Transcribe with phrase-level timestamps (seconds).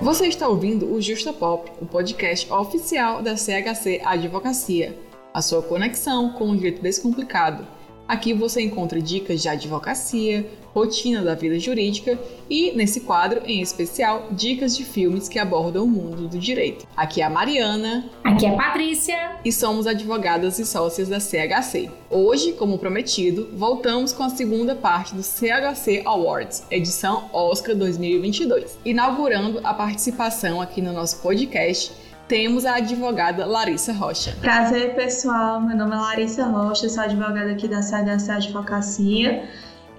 [0.00, 4.98] Você está ouvindo o Justa Pop, o podcast oficial da CHC Advocacia,
[5.32, 7.66] a sua conexão com o direito descomplicado.
[8.12, 12.18] Aqui você encontra dicas de advocacia, rotina da vida jurídica
[12.48, 16.86] e, nesse quadro em especial, dicas de filmes que abordam o mundo do direito.
[16.94, 18.10] Aqui é a Mariana.
[18.22, 19.36] Aqui é a Patrícia.
[19.42, 21.88] E somos advogadas e sócias da CHC.
[22.10, 29.58] Hoje, como prometido, voltamos com a segunda parte do CHC Awards, edição Oscar 2022, inaugurando
[29.64, 31.94] a participação aqui no nosso podcast
[32.28, 34.36] temos a advogada Larissa Rocha.
[34.40, 35.60] Prazer, pessoal.
[35.60, 39.44] Meu nome é Larissa Rocha, sou advogada aqui da CHC Advocacia.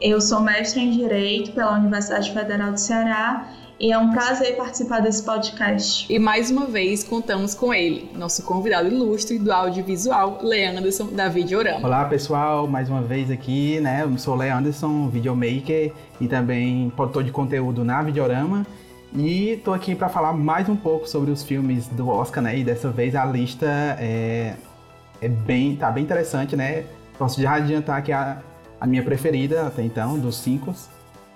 [0.01, 3.47] Eu sou mestre em Direito pela Universidade Federal do Ceará
[3.79, 6.11] e é um prazer participar desse podcast.
[6.11, 11.85] E mais uma vez contamos com ele, nosso convidado ilustre do audiovisual, Leanderson da Videorama.
[11.85, 14.03] Olá pessoal, mais uma vez aqui, né?
[14.03, 18.65] Eu sou Leanderson, videomaker e também produtor de conteúdo na Videorama.
[19.15, 22.57] E tô aqui para falar mais um pouco sobre os filmes do Oscar, né?
[22.57, 23.67] E dessa vez a lista
[23.99, 24.55] é,
[25.21, 26.83] é bem, tá bem interessante, né?
[27.15, 28.41] Posso já adiantar que a,
[28.81, 30.73] a minha preferida até então, dos cinco.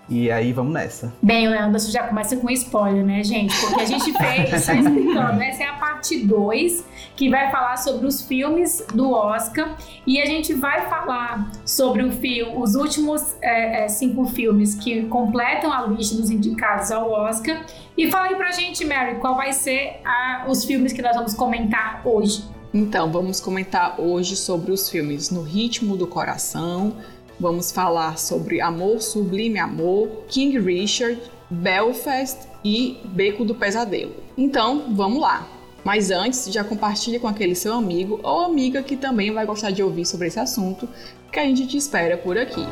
[0.10, 1.14] E aí vamos nessa.
[1.22, 3.54] Bem, o Anderson já começa com spoiler, né, gente?
[3.60, 8.08] Porque a gente fez, só explicando, essa é a parte 2, que vai falar sobre
[8.08, 9.76] os filmes do Oscar.
[10.06, 15.04] E a gente vai falar sobre o filme, os últimos é, é, cinco filmes que
[15.08, 17.66] completam a lista dos indicados ao Oscar.
[17.98, 21.34] E fala aí pra gente, Mary, qual vai ser a, os filmes que nós vamos
[21.34, 22.44] comentar hoje.
[22.74, 26.94] Então, vamos comentar hoje sobre os filmes No Ritmo do Coração,
[27.40, 34.16] Vamos falar sobre Amor Sublime Amor, King Richard, Belfast e Beco do Pesadelo.
[34.36, 35.48] Então, vamos lá.
[35.84, 39.84] Mas antes, já compartilhe com aquele seu amigo ou amiga que também vai gostar de
[39.84, 40.90] ouvir sobre esse assunto,
[41.32, 42.66] que a gente te espera por aqui.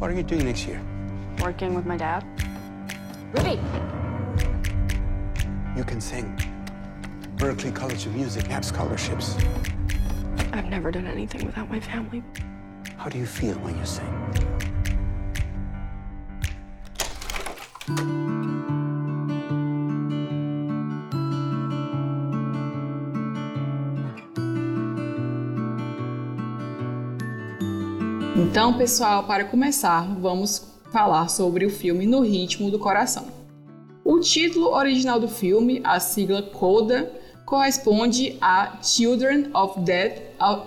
[0.00, 0.80] What are you doing next year?
[1.42, 2.24] Working with my dad.
[3.34, 3.60] Ruby!
[5.76, 6.55] You can sing.
[7.36, 9.36] Berklee College of Music have scholarships.
[10.54, 12.22] I've never done anything without my family.
[12.96, 14.04] How do you feel when you sing?
[28.34, 33.26] Então, pessoal, para começar, vamos falar sobre o filme No Ritmo do Coração.
[34.02, 37.12] O título original do filme, a sigla CODA,
[37.46, 40.20] corresponde a Children of Deaf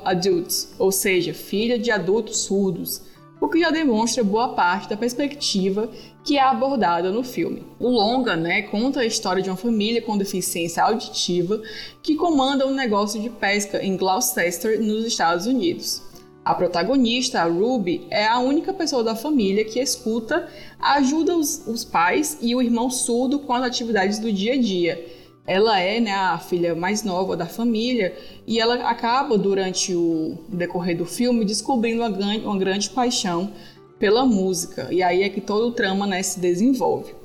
[0.05, 3.01] Adults, ou seja, filha de adultos surdos,
[3.41, 5.89] o que já demonstra boa parte da perspectiva
[6.23, 7.65] que é abordada no filme.
[7.79, 11.61] O longa, né, conta a história de uma família com deficiência auditiva
[12.01, 16.01] que comanda um negócio de pesca em Gloucester, nos Estados Unidos.
[16.45, 20.47] A protagonista, a Ruby, é a única pessoa da família que escuta,
[20.79, 25.18] ajuda os, os pais e o irmão surdo com as atividades do dia a dia
[25.49, 28.15] ela é né, a filha mais nova da família
[28.45, 33.51] e ela acaba, durante o decorrer do filme, descobrindo uma grande, uma grande paixão
[33.97, 34.87] pela música.
[34.91, 37.15] E aí é que todo o trama né, se desenvolve.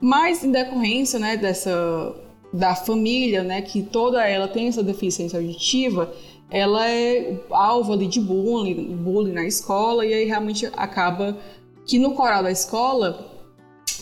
[0.00, 2.16] Mas em decorrência né, dessa
[2.50, 6.10] da família, né, que toda ela tem essa deficiência auditiva,
[6.50, 11.36] ela é alvo ali de bullying, bullying na escola e aí realmente acaba
[11.84, 13.28] que no coral da escola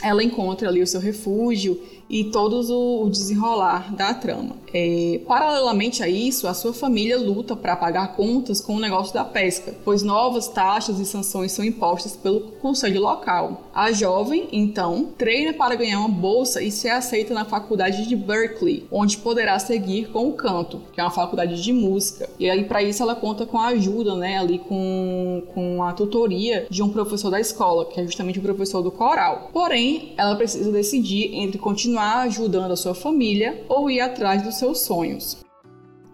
[0.01, 4.57] ela encontra ali o seu refúgio e todos o desenrolar da trama.
[4.73, 9.25] É, paralelamente a isso, a sua família luta para pagar contas com o negócio da
[9.25, 13.71] pesca, pois novas taxas e sanções são impostas pelo conselho local.
[13.75, 18.87] A jovem, então, treina para ganhar uma bolsa e ser aceita na faculdade de Berkeley,
[18.91, 22.29] onde poderá seguir com o canto, que é uma faculdade de música.
[22.39, 26.67] E aí para isso ela conta com a ajuda, né, ali com, com a tutoria
[26.69, 29.51] de um professor da escola, que é justamente o professor do coral.
[29.53, 34.57] Porém, ela precisa decidir entre continuar continuar ajudando a sua família ou ir atrás dos
[34.57, 35.39] seus sonhos.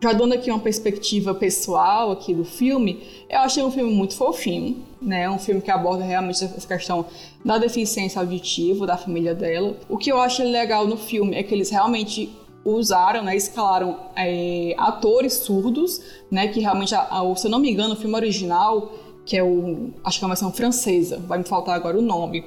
[0.00, 4.82] Já dando aqui uma perspectiva pessoal aqui do filme, eu achei um filme muito fofinho,
[5.00, 5.28] né?
[5.28, 7.04] Um filme que aborda realmente essa questão
[7.44, 9.76] da deficiência auditiva da família dela.
[9.88, 12.30] O que eu achei legal no filme é que eles realmente
[12.64, 16.00] usaram, né, escalaram é, atores surdos,
[16.30, 18.92] né, que realmente, a, a, se eu não me engano, o filme original,
[19.26, 22.44] que é o, acho que é uma versão francesa, vai me faltar agora o nome,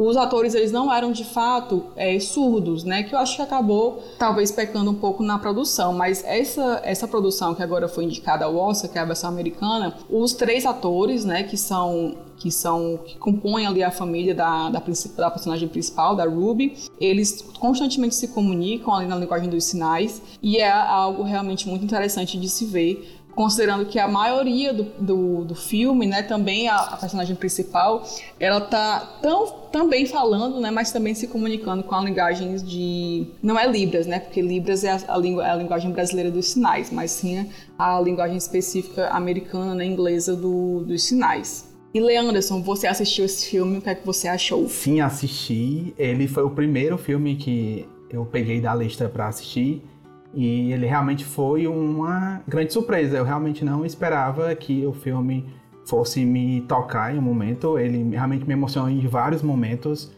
[0.00, 3.02] os atores eles não eram de fato é, surdos, né?
[3.02, 7.54] Que eu acho que acabou talvez pecando um pouco na produção, mas essa essa produção
[7.54, 11.42] que agora foi indicada ao Oscar, que é a versão americana, os três atores, né?
[11.42, 16.24] Que são que são que compõem ali a família da, da, da, personagem principal, da
[16.24, 16.74] Ruby.
[16.98, 22.40] Eles constantemente se comunicam ali na linguagem dos sinais e é algo realmente muito interessante
[22.40, 26.96] de se ver considerando que a maioria do, do, do filme, né, também a, a,
[26.96, 28.04] personagem principal,
[28.38, 33.26] ela tá tão, também falando, né, mas também se comunicando com a linguagem de...
[33.42, 36.90] Não é Libras, né, porque Libras é a, a, é a linguagem brasileira dos sinais,
[36.90, 37.48] mas sim
[37.78, 41.70] a linguagem específica americana, né, inglesa do, dos sinais.
[41.92, 44.68] E Leanderson, você assistiu esse filme, o que é que você achou?
[44.68, 45.92] Sim, assisti.
[45.98, 49.82] Ele foi o primeiro filme que eu peguei da lista para assistir.
[50.32, 53.16] E ele realmente foi uma grande surpresa.
[53.16, 55.46] Eu realmente não esperava que o filme
[55.86, 57.78] fosse me tocar em um momento.
[57.78, 60.12] Ele realmente me emocionou em vários momentos.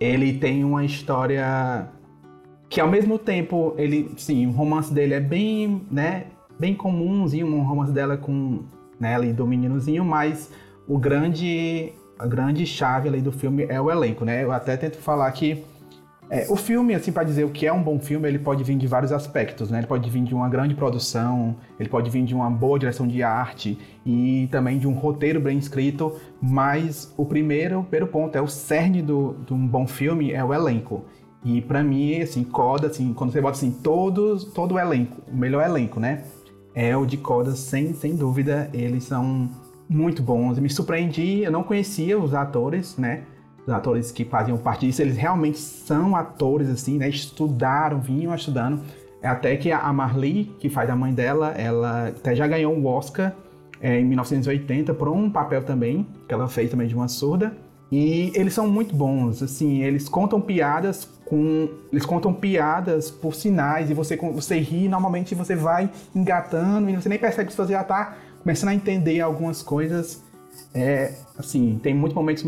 [0.00, 1.88] Ele tem uma história
[2.68, 6.24] que ao mesmo tempo ele, sim, o romance dele é bem, né,
[6.58, 8.60] bem comumzinho, um romance dela com,
[8.98, 10.50] né, ali do meninozinho, mas
[10.88, 14.44] o grande a grande chave ali do filme é o elenco, né?
[14.44, 15.64] Eu até tento falar que
[16.34, 18.74] é, o filme, assim, para dizer o que é um bom filme, ele pode vir
[18.78, 19.80] de vários aspectos, né?
[19.80, 23.22] Ele pode vir de uma grande produção, ele pode vir de uma boa direção de
[23.22, 28.40] arte e também de um roteiro bem escrito, mas o primeiro, o primeiro ponto é
[28.40, 31.04] o cerne do, de um bom filme é o elenco.
[31.44, 35.36] E para mim, assim, Coda, assim, quando você bota assim, todos, todo o elenco, o
[35.36, 36.24] melhor elenco, né?
[36.74, 39.50] É o de Coda, sem, sem dúvida, eles são
[39.86, 40.58] muito bons.
[40.58, 43.24] Me surpreendi, eu não conhecia os atores, né?
[43.66, 47.08] Os atores que faziam parte disso, eles realmente são atores, assim, né?
[47.08, 48.80] Estudaram, vinham estudando.
[49.22, 52.84] É até que a Marlee, que faz a mãe dela, ela até já ganhou um
[52.86, 53.32] Oscar
[53.80, 57.56] é, em 1980 por um papel também, que ela fez também de uma surda.
[57.90, 61.68] E eles são muito bons, assim, eles contam piadas com...
[61.92, 67.08] Eles contam piadas por sinais e você, você ri, normalmente você vai engatando e você
[67.08, 70.24] nem percebe que você já está começando a entender algumas coisas
[70.74, 72.44] é, assim, tem muitos momentos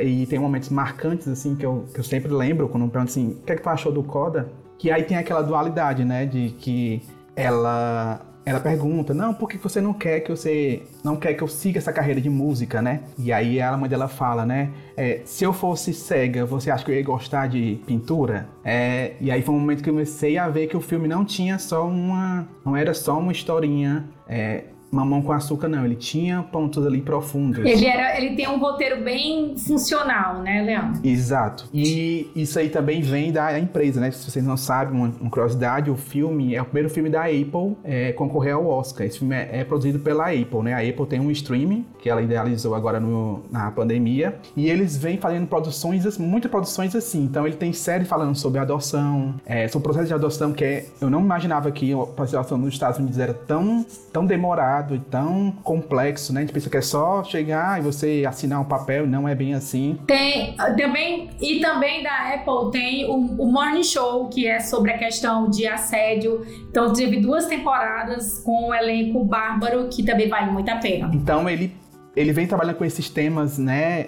[0.00, 3.44] e tem momentos marcantes, assim, que eu, que eu sempre lembro quando pergunto assim, o
[3.44, 4.50] que é que tu achou do Coda?
[4.78, 7.02] Que aí tem aquela dualidade, né, de que
[7.34, 11.48] ela ela pergunta, não, por que você não quer que você não quer que eu
[11.48, 13.00] siga essa carreira de música, né?
[13.18, 14.70] E aí a mãe dela fala, né?
[14.96, 18.46] É, se eu fosse cega, você acha que eu ia gostar de pintura?
[18.62, 21.24] É, e aí foi um momento que eu comecei a ver que o filme não
[21.24, 26.42] tinha só uma, não era só uma historinha é, Mamão com Açúcar não, ele tinha
[26.42, 27.64] pontos ali profundos.
[27.64, 31.00] Ele, era, ele tem um roteiro bem funcional, né, Leandro?
[31.02, 31.68] Exato.
[31.72, 34.10] E isso aí também vem da empresa, né?
[34.10, 37.76] Se vocês não sabem, uma, uma curiosidade, o filme é o primeiro filme da Apple
[37.82, 39.06] é, concorrer ao Oscar.
[39.06, 40.74] Esse filme é, é, produzido pela Apple, né?
[40.74, 45.18] A Apple tem um streaming que ela idealizou agora no, na pandemia e eles vêm
[45.18, 47.24] fazendo produções, muitas produções assim.
[47.24, 50.86] Então ele tem série falando sobre adoção, é, sobre o processo de adoção que é,
[51.00, 55.52] eu não imaginava que de adoção nos Estados Unidos era tão, tão demorado e tão
[55.62, 56.40] complexo, né?
[56.40, 59.54] A gente pensa que é só chegar e você assinar um papel, não é bem
[59.54, 59.96] assim.
[60.06, 64.98] Tem também, e também da Apple tem o, o Morning Show, que é sobre a
[64.98, 66.44] questão de assédio.
[66.68, 71.08] Então teve duas temporadas com um elenco bárbaro que também vale muito a pena.
[71.14, 71.72] Então ele
[72.16, 74.06] ele vem trabalhando com esses temas, né,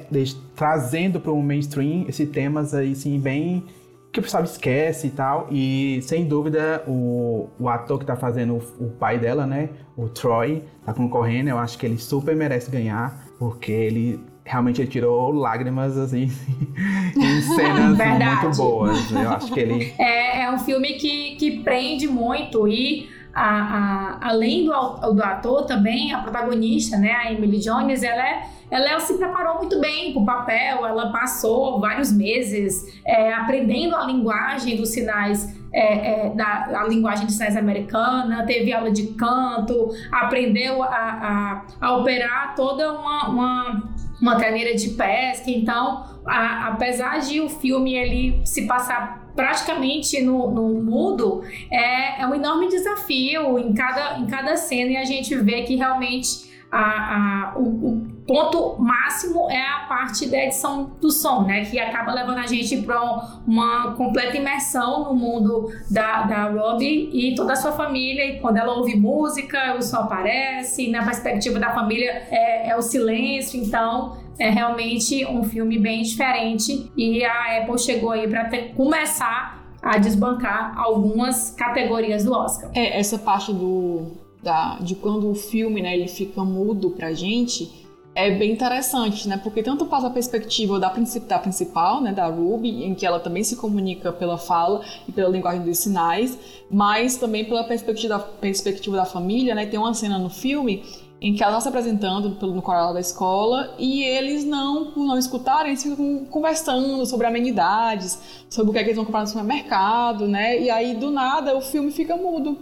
[0.55, 3.65] trazendo para o mainstream esses temas aí, assim, bem
[4.13, 5.49] que o pessoal esquece e tal.
[5.51, 9.71] E sem dúvida, o, o ator que tá fazendo o, o, pai dela, né?
[9.97, 11.51] O Troy, tá concorrendo.
[11.51, 16.31] Eu acho que ele super merece ganhar, porque ele realmente ele tirou lágrimas assim
[17.17, 17.99] em cenas
[18.43, 19.11] muito boas.
[19.11, 19.95] Eu acho que ele.
[19.99, 23.15] É, é um filme que, que prende muito e.
[23.39, 24.73] A, a, além do,
[25.13, 29.81] do ator também, a protagonista, né, a Emily Jones, ela é ela se preparou muito
[29.81, 36.27] bem para o papel, ela passou vários meses é, aprendendo a linguagem dos sinais é,
[36.27, 41.97] é, da a linguagem de sinais americana, teve aula de canto, aprendeu a, a, a
[41.97, 43.83] operar toda uma, uma,
[44.21, 45.51] uma de pesca.
[45.51, 52.27] Então, a, apesar de o filme ele se passar praticamente no, no mudo, é, é
[52.27, 57.53] um enorme desafio em cada, em cada cena e a gente vê que realmente a,
[57.53, 61.65] a, o, o, ponto máximo é a parte da edição do som, né?
[61.65, 63.01] Que acaba levando a gente para
[63.47, 68.25] uma completa imersão no mundo da, da Robbie e toda a sua família.
[68.25, 72.83] E quando ela ouve música, o som aparece, na perspectiva da família é, é o
[72.83, 73.61] silêncio.
[73.63, 79.99] Então, é realmente um filme bem diferente e a Apple chegou aí para começar a
[79.99, 82.71] desbancar algumas categorias do Oscar.
[82.75, 87.86] É, essa parte do da, de quando o filme né, ele fica mudo pra gente
[88.17, 89.37] é bem interessante, né?
[89.37, 90.89] Porque tanto passa a perspectiva da,
[91.29, 95.29] da principal, né, da Ruby, em que ela também se comunica pela fala e pela
[95.29, 96.39] linguagem dos sinais,
[96.71, 99.67] mas também pela perspectiva da, perspectiva da família, né?
[99.67, 100.83] Tem uma cena no filme
[101.21, 105.19] em que ela está se apresentando no coral da escola e eles não, por não
[105.19, 108.19] escutarem, eles ficam conversando sobre amenidades,
[108.49, 110.59] sobre o que, é que eles vão comprar no supermercado, né?
[110.59, 112.57] E aí, do nada, o filme fica mudo.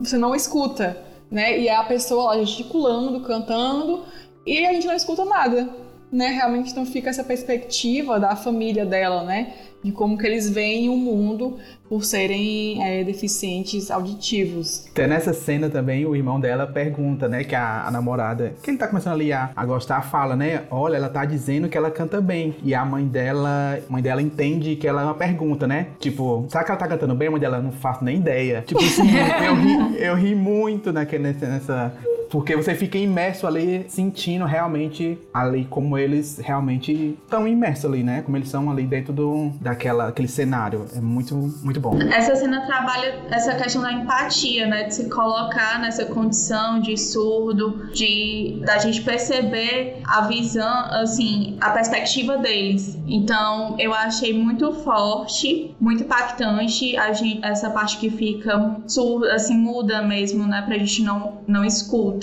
[0.00, 1.58] Você não escuta, né?
[1.58, 4.02] E é a pessoa lá gesticulando, cantando,
[4.48, 5.68] e a gente não escuta nada,
[6.10, 6.28] né?
[6.28, 9.52] Realmente não fica essa perspectiva da família dela, né?
[9.82, 14.86] De como que eles veem o mundo por serem é, deficientes auditivos.
[14.90, 18.76] Até nessa cena também o irmão dela pergunta, né, que a, a namorada, que ele
[18.76, 22.20] tá começando ali a, a, gostar, fala, né, olha, ela tá dizendo que ela canta
[22.20, 22.56] bem.
[22.64, 25.88] E a mãe dela, a mãe dela entende que ela é uma pergunta, né?
[26.00, 27.28] Tipo, será que ela tá cantando bem?
[27.28, 28.64] A mãe dela não faço nem ideia.
[28.66, 29.08] Tipo assim,
[29.46, 31.94] eu, ri, eu ri muito naquele, nessa,
[32.30, 38.22] porque você fica imerso ali, sentindo realmente ali como eles realmente estão imersos ali, né?
[38.22, 40.86] Como eles são ali dentro do, daquela, aquele cenário.
[40.94, 41.98] É muito, muito bom.
[42.00, 44.84] Essa cena trabalha essa questão da empatia, né?
[44.84, 51.70] De se colocar nessa condição de surdo, de da gente perceber a visão, assim, a
[51.70, 52.98] perspectiva deles.
[53.06, 59.56] Então, eu achei muito forte, muito impactante a gente, essa parte que fica surda, assim,
[59.56, 60.62] muda mesmo, né?
[60.62, 62.17] Pra gente não, não escuta.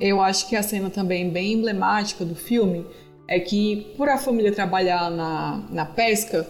[0.00, 2.86] Eu acho que a cena também bem emblemática do filme
[3.26, 6.46] é que, por a família trabalhar na, na pesca,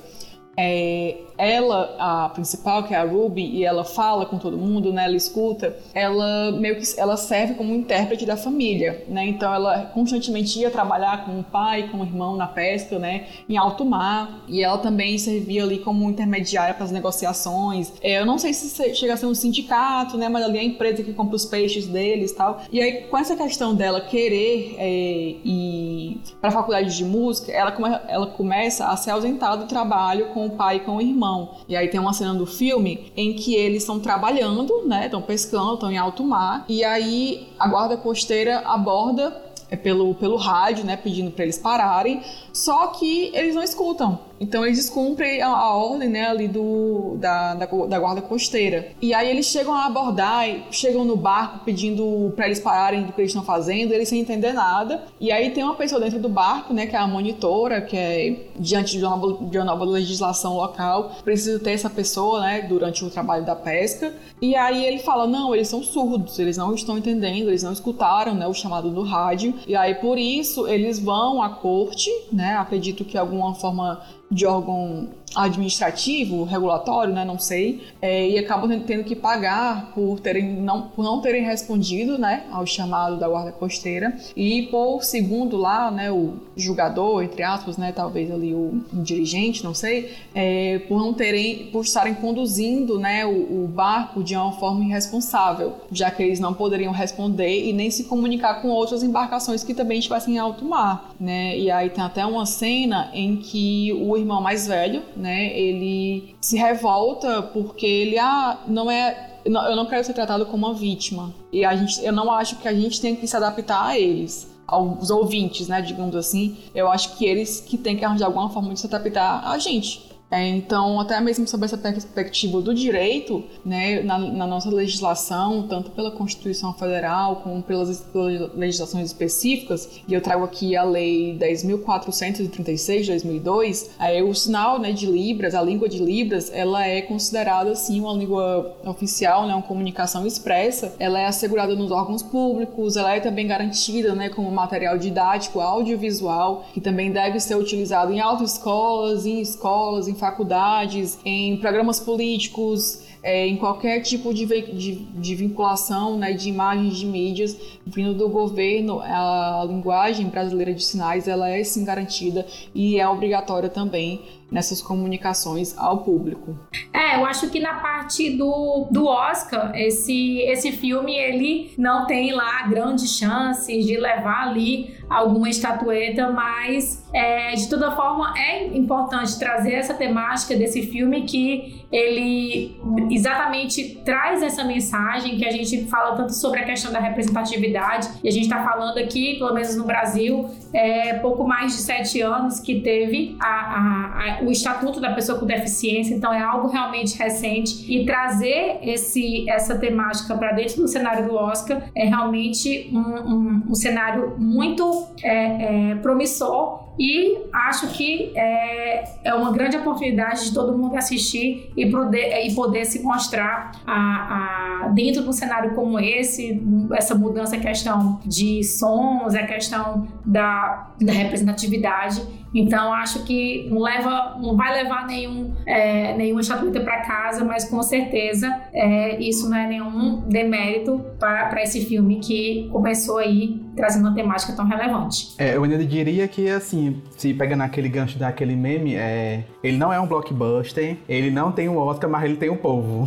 [0.62, 5.06] é, ela, a principal, que é a Ruby, e ela fala com todo mundo, né?
[5.06, 9.26] Ela escuta, ela meio que ela serve como intérprete da família, né?
[9.26, 13.24] Então ela constantemente ia trabalhar com o pai, com o irmão na pesca, né?
[13.48, 17.90] Em alto mar, e ela também servia ali como intermediária para as negociações.
[18.02, 20.28] É, eu não sei se chega a ser um sindicato, né?
[20.28, 22.60] Mas ali é a empresa que compra os peixes deles, tal.
[22.70, 27.72] E aí com essa questão dela querer é, ir para a faculdade de música, ela,
[27.72, 31.56] come, ela começa a se ausentar do trabalho com o pai e com o irmão.
[31.68, 35.06] E aí tem uma cena do filme em que eles estão trabalhando, né?
[35.06, 36.64] Estão pescando, estão em alto mar.
[36.68, 42.20] E aí a guarda costeira aborda é pelo, pelo rádio, né, pedindo para eles pararem,
[42.52, 44.18] só que eles não escutam.
[44.40, 48.88] Então eles descumprem a, a ordem né, ali do, da, da, da, guarda costeira.
[49.00, 53.20] E aí eles chegam a abordar, chegam no barco pedindo para eles pararem do que
[53.20, 55.04] eles estão fazendo, eles sem entender nada.
[55.20, 58.46] E aí tem uma pessoa dentro do barco, né, que é a monitora, que é
[58.58, 63.10] diante de uma, de uma nova legislação local, precisa ter essa pessoa, né, durante o
[63.10, 64.14] trabalho da pesca.
[64.40, 68.34] E aí ele fala, não, eles são surdos, eles não estão entendendo, eles não escutaram,
[68.34, 69.54] né, o chamado do rádio.
[69.66, 74.00] E aí por isso eles vão à corte, né, acredito que alguma forma
[74.46, 80.82] órgão administrativo, regulatório, né, não sei, é, e acabam tendo que pagar por, terem, não,
[80.82, 84.16] por não terem respondido né, ao chamado da guarda costeira.
[84.36, 89.62] E por segundo lá, né, o julgador, entre aspas, né, talvez ali o, o dirigente,
[89.62, 94.52] não sei, é, por não terem, por estarem conduzindo né, o, o, barco de uma
[94.52, 99.62] forma irresponsável, já que eles não poderiam responder e nem se comunicar com outras embarcações
[99.62, 103.92] que também estivessem em alto mar, né, e aí tem até uma cena em que
[103.92, 109.86] o irmão mais velho, né, ele se revolta porque ele, ah, não é eu não
[109.86, 111.32] quero ser tratado como uma vítima.
[111.52, 114.50] E a gente, eu não acho que a gente tem que se adaptar a eles,
[114.66, 116.56] aos ouvintes, né, digamos assim.
[116.74, 120.09] Eu acho que eles que têm que arranjar alguma forma de se adaptar a gente.
[120.30, 125.90] É, então, até mesmo sobre essa perspectiva do direito, né, na, na, nossa legislação, tanto
[125.90, 128.06] pela Constituição Federal como pelas,
[128.54, 134.92] legislações específicas, e eu trago aqui a Lei 10.436 de 2002, é, o sinal né,
[134.92, 139.62] de Libras, a língua de Libras, ela é considerada assim uma língua oficial, né, uma
[139.62, 144.96] comunicação expressa, ela é assegurada nos órgãos públicos, ela é também garantida né, como material
[144.96, 151.98] didático audiovisual, que também deve ser utilizado em autoescolas, em escolas, em faculdades, em programas
[151.98, 158.14] políticos, é, em qualquer tipo de, de, de vinculação né, de imagens de mídias vindo
[158.14, 164.22] do governo, a linguagem brasileira de sinais ela é sim garantida e é obrigatória também
[164.50, 166.58] nessas comunicações ao público.
[166.92, 172.32] É, eu acho que na parte do, do Oscar, esse, esse filme ele não tem
[172.32, 179.38] lá grandes chances de levar ali alguma estatueta, mas é, de toda forma é importante
[179.38, 182.80] trazer essa temática desse filme que ele
[183.10, 188.28] exatamente traz essa mensagem que a gente fala tanto sobre a questão da representatividade e
[188.28, 192.60] a gente está falando aqui, pelo menos no Brasil, é, pouco mais de sete anos
[192.60, 197.18] que teve a, a, a, o Estatuto da Pessoa com Deficiência, então é algo realmente
[197.18, 197.84] recente.
[197.92, 203.62] E trazer esse, essa temática para dentro do cenário do Oscar é realmente um, um,
[203.70, 206.90] um cenário muito é, é, promissor.
[206.98, 212.54] E acho que é, é uma grande oportunidade de todo mundo assistir e poder, e
[212.54, 218.20] poder se mostrar a, a, dentro de um cenário como esse, essa mudança, a questão
[218.26, 222.22] de sons, a questão da, da representatividade
[222.54, 227.68] então acho que não leva, não vai levar nenhum, é, nenhuma estatueta para casa, mas
[227.68, 234.08] com certeza é, isso não é nenhum demérito para esse filme que começou aí trazendo
[234.08, 235.34] uma temática tão relevante.
[235.38, 239.92] É, eu ainda diria que assim, se pega naquele gancho daquele meme, é, ele não
[239.92, 243.04] é um blockbuster, ele não tem um Oscar, mas ele tem um povo.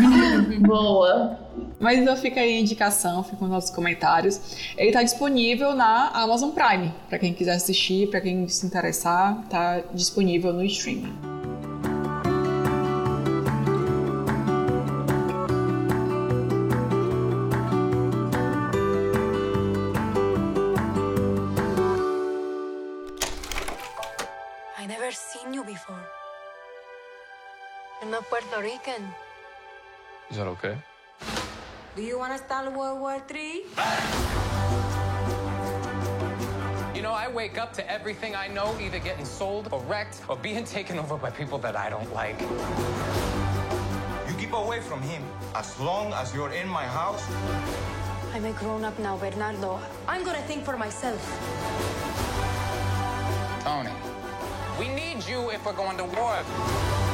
[0.60, 1.43] Boa.
[1.78, 4.74] Mas então fica aí a indicação, fica nos nossos comentários.
[4.76, 9.80] Ele está disponível na Amazon Prime, para quem quiser assistir, para quem se interessar, está
[9.92, 11.14] disponível no streaming.
[24.78, 26.00] I never seen you before.
[28.02, 29.02] I'm not Puerto Rican.
[30.30, 30.76] Is that okay?
[31.96, 33.62] Do you want to start World War III?
[36.92, 40.36] You know, I wake up to everything I know either getting sold or wrecked or
[40.36, 42.40] being taken over by people that I don't like.
[44.28, 45.22] You keep away from him.
[45.54, 47.24] As long as you're in my house,
[48.34, 49.78] I'm a grown up now, Bernardo.
[50.08, 51.22] I'm gonna think for myself.
[53.62, 53.94] Tony,
[54.80, 57.13] we need you if we're going to war.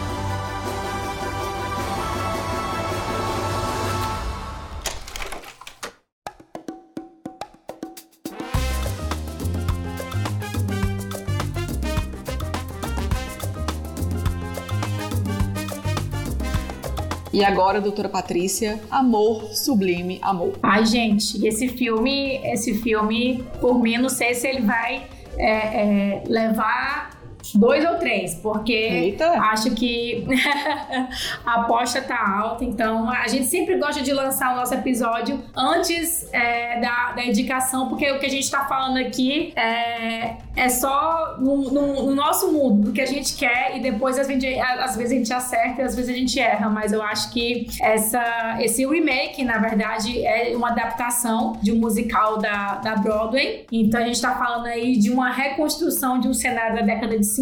[17.32, 20.54] E agora, doutora Patrícia, Amor Sublime Amor.
[20.62, 25.06] Ai, gente, esse filme, esse filme, por mim, não sei se ele vai
[25.38, 27.19] é, é, levar
[27.54, 29.30] dois ou três, porque Eita.
[29.40, 30.24] acho que
[31.44, 36.28] a aposta tá alta, então a gente sempre gosta de lançar o nosso episódio antes
[36.32, 41.36] é, da, da indicação, porque o que a gente tá falando aqui é, é só
[41.38, 44.96] no, no- no nosso mundo, do que a gente quer, e depois às vezes, às
[44.96, 48.56] vezes a gente acerta e às vezes a gente erra, mas eu acho que essa,
[48.60, 54.04] esse remake, na verdade, é uma adaptação de um musical da, da Broadway, então a
[54.04, 57.39] gente tá falando aí de uma reconstrução de um cenário da década de 50,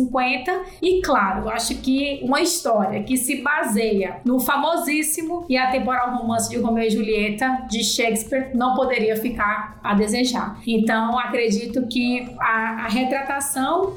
[0.82, 6.58] e claro, acho que uma história que se baseia no famosíssimo e atemporal romance de
[6.58, 10.58] Romeu e Julieta de Shakespeare não poderia ficar a desejar.
[10.66, 13.94] Então, acredito que a, a retratação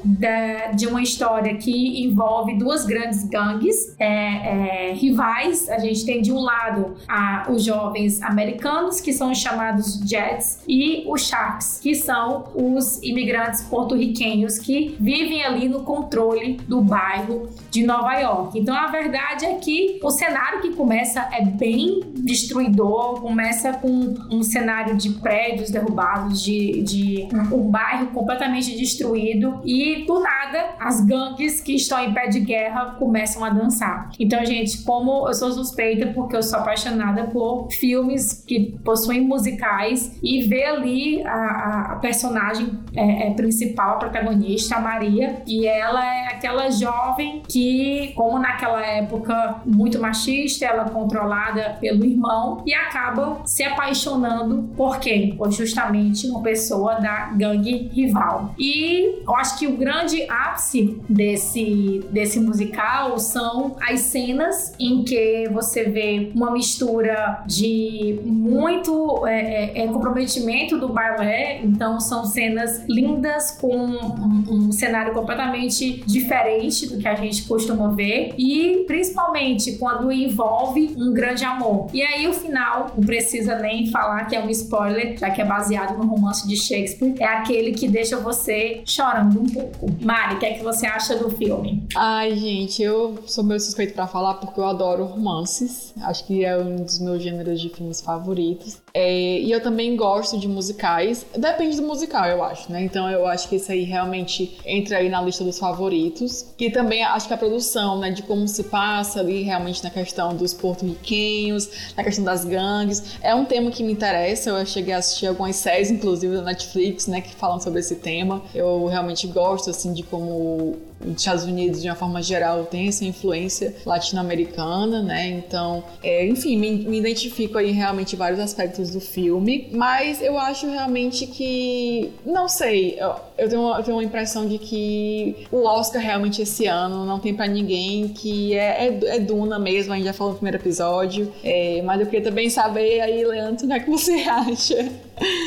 [0.74, 6.32] de uma história que envolve duas grandes gangues é, é, rivais, a gente tem de
[6.32, 11.94] um lado a- os jovens americanos, que são os chamados Jets, e os Sharks, que
[11.94, 18.58] são os imigrantes porto-riquenhos que vivem ali no controle do bairro de Nova York.
[18.58, 24.42] Então a verdade é que o cenário que começa é bem destruidor, começa com um
[24.42, 31.60] cenário de prédios derrubados, de, de um bairro completamente destruído e do nada as gangues
[31.60, 34.10] que estão em pé de guerra começam a dançar.
[34.18, 40.18] Então, gente, como eu sou suspeita porque eu sou apaixonada por filmes que possuem musicais
[40.22, 46.04] e ver ali a, a- personagem é, é, principal, a protagonista, a Maria, e ela
[46.04, 52.72] é aquela jovem que, como naquela época muito machista, ela é controlada pelo irmão e
[52.72, 55.36] acaba se apaixonando por quem?
[55.36, 58.54] Por justamente uma pessoa da gangue rival.
[58.58, 65.48] E eu acho que o grande ápice desse, desse musical são as cenas em que
[65.52, 72.84] você vê uma mistura de muito é, é, é, comprometimento do balé, então são cenas
[72.88, 75.71] lindas com um, um cenário completamente
[76.06, 81.88] diferente do que a gente costuma ver e principalmente quando envolve um grande amor.
[81.92, 85.44] E aí o final, não precisa nem falar que é um spoiler, já que é
[85.44, 89.86] baseado no romance de Shakespeare, é aquele que deixa você chorando um pouco.
[90.00, 91.86] Mari, o que é que você acha do filme?
[91.94, 95.94] Ai, gente, eu sou meio suspeito pra falar porque eu adoro romances.
[96.02, 98.80] Acho que é um dos meus gêneros de filmes favoritos.
[98.94, 101.24] É, e eu também gosto de musicais.
[101.36, 102.82] Depende do musical, eu acho, né?
[102.82, 106.44] Então eu acho que esse aí realmente entra aí na lista dos favoritos.
[106.58, 110.34] Que também acho que a produção, né, de como se passa ali realmente na questão
[110.34, 114.50] dos porto-riquenhos, na questão das gangues, é um tema que me interessa.
[114.50, 118.42] Eu cheguei a assistir algumas séries, inclusive da Netflix, né, que falam sobre esse tema.
[118.52, 123.04] Eu realmente gosto, assim, de como os Estados Unidos, de uma forma geral, tem essa
[123.04, 125.28] influência latino-americana, né?
[125.28, 130.66] Então, é, enfim, me, me identifico aí realmente vários aspectos do filme, mas eu acho
[130.66, 136.00] realmente que, não sei, eu, eu, tenho, eu tenho uma impressão de que o Oscar
[136.00, 140.06] realmente esse ano não tem para ninguém, que é, é, é, Duna mesmo, a gente
[140.06, 143.74] já falou no primeiro episódio, é, mas eu queria também saber aí, Leandro, o que,
[143.74, 144.90] é você acha?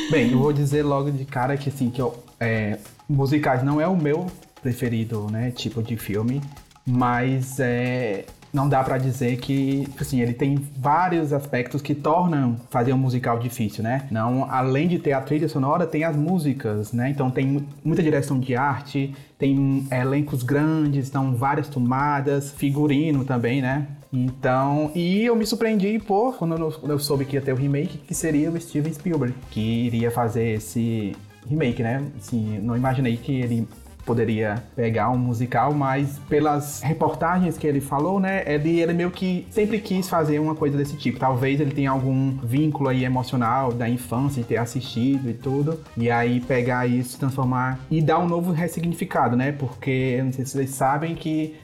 [0.08, 3.88] Bem, eu vou dizer logo de cara que assim, que eu, é, musicais não é
[3.88, 4.26] o meu
[4.62, 6.40] preferido, né, tipo de filme,
[6.86, 8.24] mas é,
[8.56, 13.38] não dá para dizer que, assim, ele tem vários aspectos que tornam fazer um musical
[13.38, 14.08] difícil, né?
[14.10, 17.10] Não, além de ter a trilha sonora, tem as músicas, né?
[17.10, 23.86] Então tem muita direção de arte, tem elencos grandes, então várias tomadas, figurino também, né?
[24.10, 27.56] Então, e eu me surpreendi por quando eu, quando eu soube que ia ter o
[27.56, 31.14] remake, que seria o Steven Spielberg, que iria fazer esse
[31.46, 32.02] remake, né?
[32.18, 33.68] Assim, não imaginei que ele
[34.06, 39.46] poderia pegar um musical, mas pelas reportagens que ele falou, né, ele, ele meio que
[39.50, 41.18] sempre quis fazer uma coisa desse tipo.
[41.18, 46.08] Talvez ele tenha algum vínculo aí emocional da infância, de ter assistido e tudo, e
[46.08, 50.70] aí pegar isso, transformar e dar um novo ressignificado, né, porque não sei se vocês
[50.70, 51.56] sabem que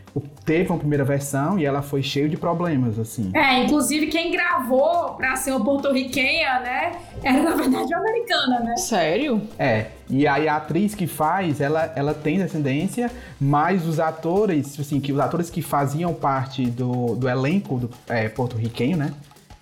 [0.45, 3.31] teve uma primeira versão e ela foi cheia de problemas, assim.
[3.35, 8.77] É, inclusive quem gravou pra ser uma porto-riquenha, né, era na verdade uma americana, né?
[8.77, 9.41] Sério?
[9.59, 9.87] É.
[10.11, 15.13] E aí a atriz que faz, ela, ela tem descendência, mas os atores, assim, que
[15.13, 19.13] os atores que faziam parte do, do elenco do é, porto-riquenho, né,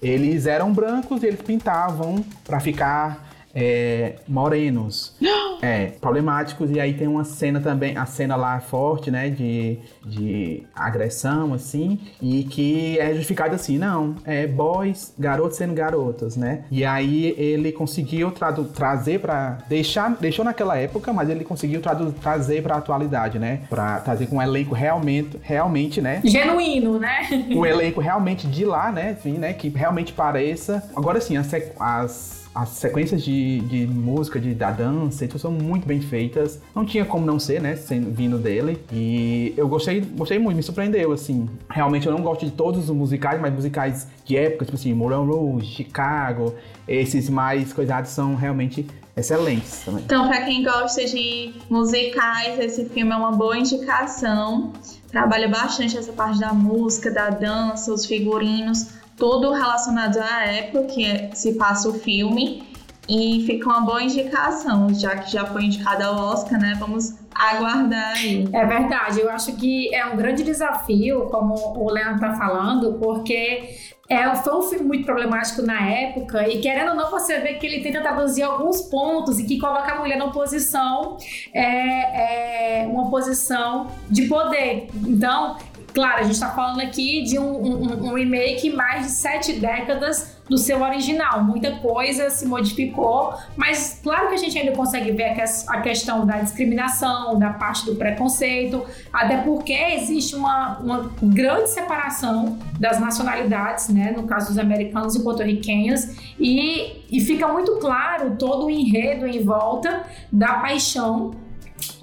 [0.02, 5.16] eles eram brancos e eles pintavam para ficar é, morenos,
[5.62, 10.62] é, problemáticos, e aí tem uma cena também, a cena lá forte, né, de, de
[10.74, 16.84] agressão, assim, e que é justificado assim, não, é boys, garotos sendo garotas, né, e
[16.84, 18.32] aí ele conseguiu
[18.74, 24.00] trazer para deixar, deixou naquela época, mas ele conseguiu trazer para a atualidade, né, para
[24.00, 29.16] trazer com um elenco realmente, realmente, né, genuíno, né, um elenco realmente de lá, né,
[29.18, 34.54] assim, né, que realmente pareça, agora sim, as, as as sequências de, de música, de,
[34.54, 36.60] da dança, então são muito bem feitas.
[36.74, 37.76] Não tinha como não ser, né?
[37.76, 38.84] Sendo, vindo dele.
[38.92, 41.48] E eu gostei, gostei muito, me surpreendeu, assim.
[41.68, 45.26] Realmente eu não gosto de todos os musicais, mas musicais de época, tipo assim, Moulin
[45.26, 46.54] Rouge, Chicago,
[46.88, 48.86] esses mais coisados são realmente
[49.16, 50.02] excelentes também.
[50.04, 54.72] Então, para quem gosta de musicais, esse filme é uma boa indicação.
[55.08, 58.88] Trabalha bastante essa parte da música, da dança, os figurinos
[59.20, 62.68] tudo relacionado à época que é, se passa o filme
[63.09, 66.76] e fica uma boa indicação, já que já foi indicada ao Oscar, né?
[66.78, 68.48] Vamos aguardar aí.
[68.52, 73.76] É verdade, eu acho que é um grande desafio, como o Leandro está falando, porque
[74.11, 77.64] é, foi um filme muito problemático na época e querendo ou não você vê que
[77.64, 81.16] ele tenta traduzir alguns pontos e que coloca a mulher numa posição
[81.54, 85.56] é, é, uma posição de poder então
[85.92, 90.37] Claro, a gente está falando aqui de um, um, um, remake mais de sete décadas
[90.48, 91.42] do seu original.
[91.42, 95.35] Muita coisa se modificou, mas claro que a gente ainda consegue ver
[95.68, 102.59] a questão da discriminação, da parte do preconceito, até porque existe uma, uma grande separação
[102.79, 104.12] das nacionalidades, né?
[104.16, 109.42] No caso dos americanos e porto-riquenhos, e, e fica muito claro todo o enredo em
[109.42, 111.33] volta da paixão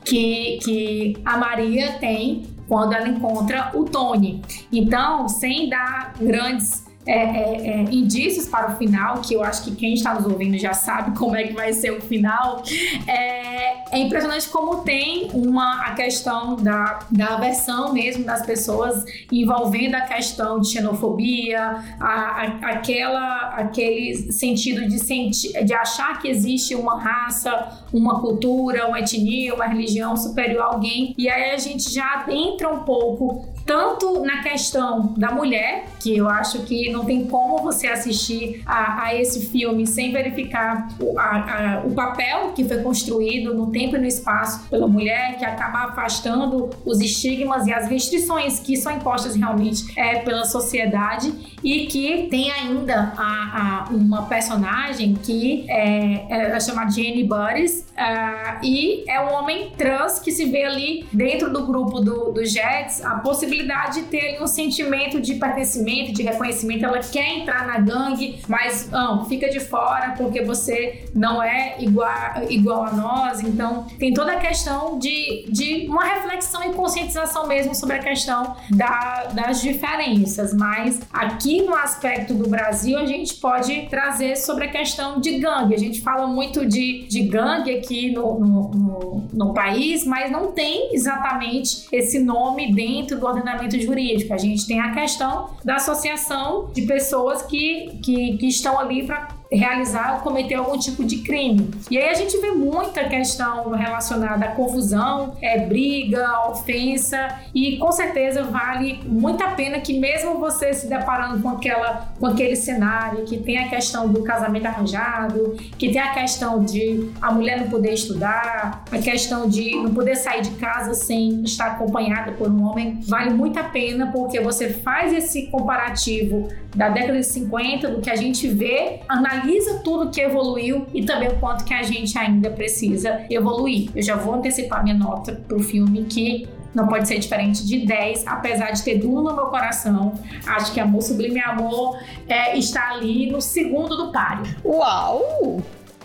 [0.03, 4.41] que, que a Maria tem quando ela encontra o Tony.
[4.71, 9.75] Então, sem dar grandes é, é, é, indícios para o final, que eu acho que
[9.75, 12.61] quem está nos ouvindo já sabe como é que vai ser o final,
[13.07, 19.95] é, é impressionante como tem uma a questão da, da aversão mesmo das pessoas envolvendo
[19.95, 21.61] a questão de xenofobia,
[21.99, 28.87] a, a, aquela, aquele sentido de, senti de achar que existe uma raça, uma cultura,
[28.87, 33.56] uma etnia, uma religião superior a alguém, e aí a gente já entra um pouco
[33.67, 39.03] tanto na questão da mulher, que eu acho que não tem como você assistir a,
[39.03, 43.97] a esse filme sem verificar o, a, a, o papel que foi construído no tempo
[43.97, 48.93] e no espaço pela mulher, que acaba afastando os estigmas e as restrições que são
[48.93, 56.53] impostas realmente é, pela sociedade e que tem ainda a, a, uma personagem que é,
[56.55, 61.51] é chamada Jenny Burris uh, e é um homem trans que se vê ali dentro
[61.51, 66.85] do grupo do, do Jets a possibilidade de ter um sentimento de pertencimento, de reconhecimento,
[66.85, 72.11] ela quer entrar na gangue, mas não, fica de fora porque você não é igual,
[72.49, 73.41] igual a nós.
[73.41, 78.55] Então, tem toda a questão de, de uma reflexão e conscientização mesmo sobre a questão
[78.71, 80.53] da, das diferenças.
[80.53, 85.73] Mas aqui no aspecto do Brasil, a gente pode trazer sobre a questão de gangue.
[85.73, 90.51] A gente fala muito de, de gangue aqui no, no, no, no país, mas não
[90.51, 93.46] tem exatamente esse nome dentro do ordenamento
[93.79, 94.33] jurídico.
[94.33, 99.36] A gente tem a questão da associação de pessoas que, que, que estão ali para
[99.51, 101.69] realizar ou cometer algum tipo de crime.
[101.89, 107.91] E aí a gente vê muita questão relacionada à confusão, é, briga, ofensa, e com
[107.91, 113.25] certeza vale muito a pena que mesmo você se deparando com, aquela, com aquele cenário,
[113.25, 117.69] que tem a questão do casamento arranjado, que tem a questão de a mulher não
[117.69, 122.63] poder estudar, a questão de não poder sair de casa sem estar acompanhada por um
[122.63, 128.01] homem, vale muito a pena porque você faz esse comparativo da década de 50, do
[128.01, 129.36] que a gente vê, analisa
[129.83, 133.89] tudo que evoluiu e também o quanto que a gente ainda precisa evoluir.
[133.95, 138.27] Eu já vou antecipar minha nota pro filme que não pode ser diferente de 10,
[138.27, 140.13] apesar de ter Duna no meu coração.
[140.45, 141.97] Acho que Amor Sublime Amor
[142.27, 144.45] é, está ali no segundo do páreo.
[144.63, 145.61] Uau!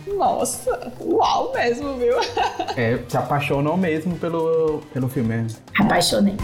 [0.06, 2.16] Nossa, uau mesmo, viu?
[2.76, 5.46] É, se apaixonou mesmo pelo, pelo filme.
[5.78, 6.34] Apaixonei.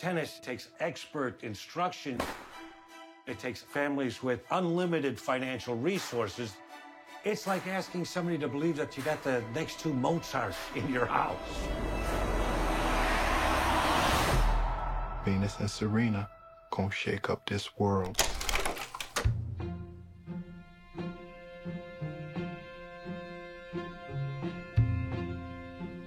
[0.00, 2.18] Tennis takes expert instruction.
[3.26, 6.54] It takes families with unlimited financial resources.
[7.22, 11.04] It's like asking somebody to believe that you got the next two Mozarts in your
[11.04, 11.36] house.
[15.22, 16.30] Venus and Serena
[16.70, 18.16] gonna shake up this world.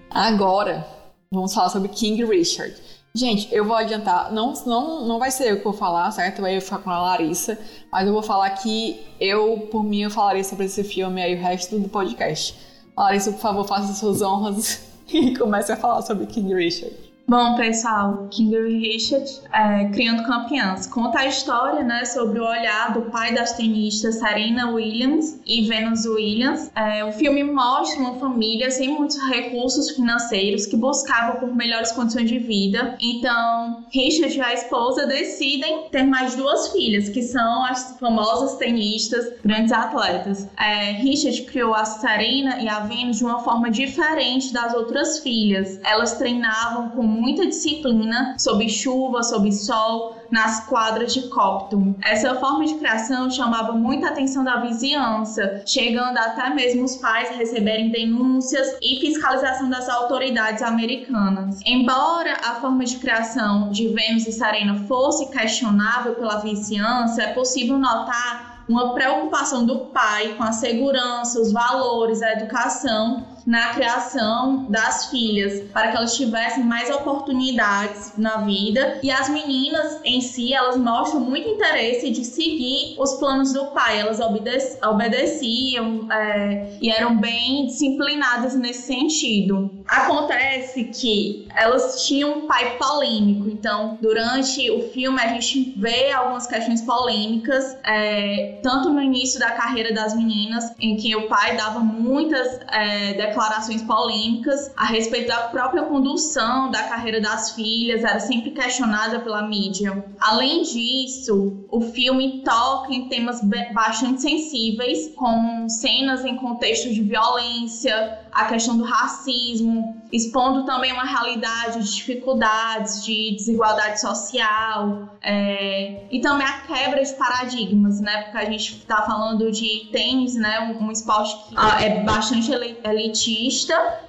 [0.10, 0.84] Agora,
[1.32, 2.74] vamos falar sobre King Richard.
[3.16, 6.42] Gente, eu vou adiantar, não, não, não vai ser eu que vou falar, certo?
[6.42, 7.60] Vai ficar com a Larissa,
[7.92, 11.40] mas eu vou falar que eu, por mim, eu falarei sobre esse filme aí o
[11.40, 12.58] resto do podcast.
[12.98, 14.82] Larissa, por favor, faça suas honras
[15.14, 17.13] e comece a falar sobre King Richard.
[17.26, 23.04] Bom, pessoal, Kimberly Richard, é, Criando Campeãs, conta a história né, sobre o olhar do
[23.04, 26.70] pai das tenistas Serena Williams e Venus Williams.
[26.76, 32.28] É, o filme mostra uma família sem muitos recursos financeiros que buscava por melhores condições
[32.28, 32.98] de vida.
[33.00, 39.32] Então, Richard e a esposa decidem ter mais duas filhas, que são as famosas tenistas,
[39.44, 40.46] grandes atletas.
[40.60, 45.80] É, Richard criou a Serena e a Venus de uma forma diferente das outras filhas.
[45.86, 51.94] Elas treinavam com muita disciplina, sob chuva, sob sol, nas quadras de Coptum.
[52.04, 57.92] Essa forma de criação chamava muita atenção da vizinhança, chegando até mesmo os pais receberem
[57.92, 61.60] denúncias e fiscalização das autoridades americanas.
[61.66, 67.78] Embora a forma de criação de Vênus e Serena fosse questionável pela vizinhança, é possível
[67.78, 75.10] notar uma preocupação do pai com a segurança, os valores, a educação na criação das
[75.10, 79.00] filhas, para que elas tivessem mais oportunidades na vida.
[79.04, 84.00] E as meninas em si, elas mostram muito interesse de seguir os planos do pai,
[84.00, 84.54] elas obede
[84.84, 89.72] obedeciam é, e eram bem disciplinadas nesse sentido.
[89.88, 96.48] Acontece que elas tinham um pai polêmico, então durante o filme a gente vê algumas
[96.48, 101.80] questões polêmicas, é, tanto no início da carreira das meninas, em que o pai dava
[101.80, 108.52] muitas é, declarações polêmicas a respeito da própria condução da carreira das filhas, era sempre
[108.52, 110.06] questionada pela mídia.
[110.20, 113.42] Além disso, o filme toca em temas
[113.74, 121.06] bastante sensíveis, como cenas em contexto de violência, a questão do racismo, expondo também uma
[121.06, 128.24] realidade de dificuldades, de desigualdade social é, e também a quebra de paradigmas, né?
[128.24, 130.60] Porque a gente está falando de tênis, né?
[130.60, 133.23] Um, um esporte que ah, é bastante elitista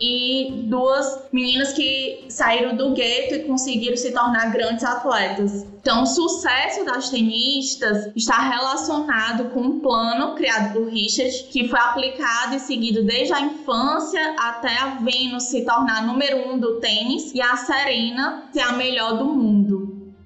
[0.00, 5.66] e duas meninas que saíram do gueto e conseguiram se tornar grandes atletas.
[5.84, 11.78] Então, o sucesso das tenistas está relacionado com um plano criado por Richard, que foi
[11.78, 17.34] aplicado e seguido desde a infância até a Venus se tornar número um do tênis
[17.34, 19.73] e a Serena ser a melhor do mundo.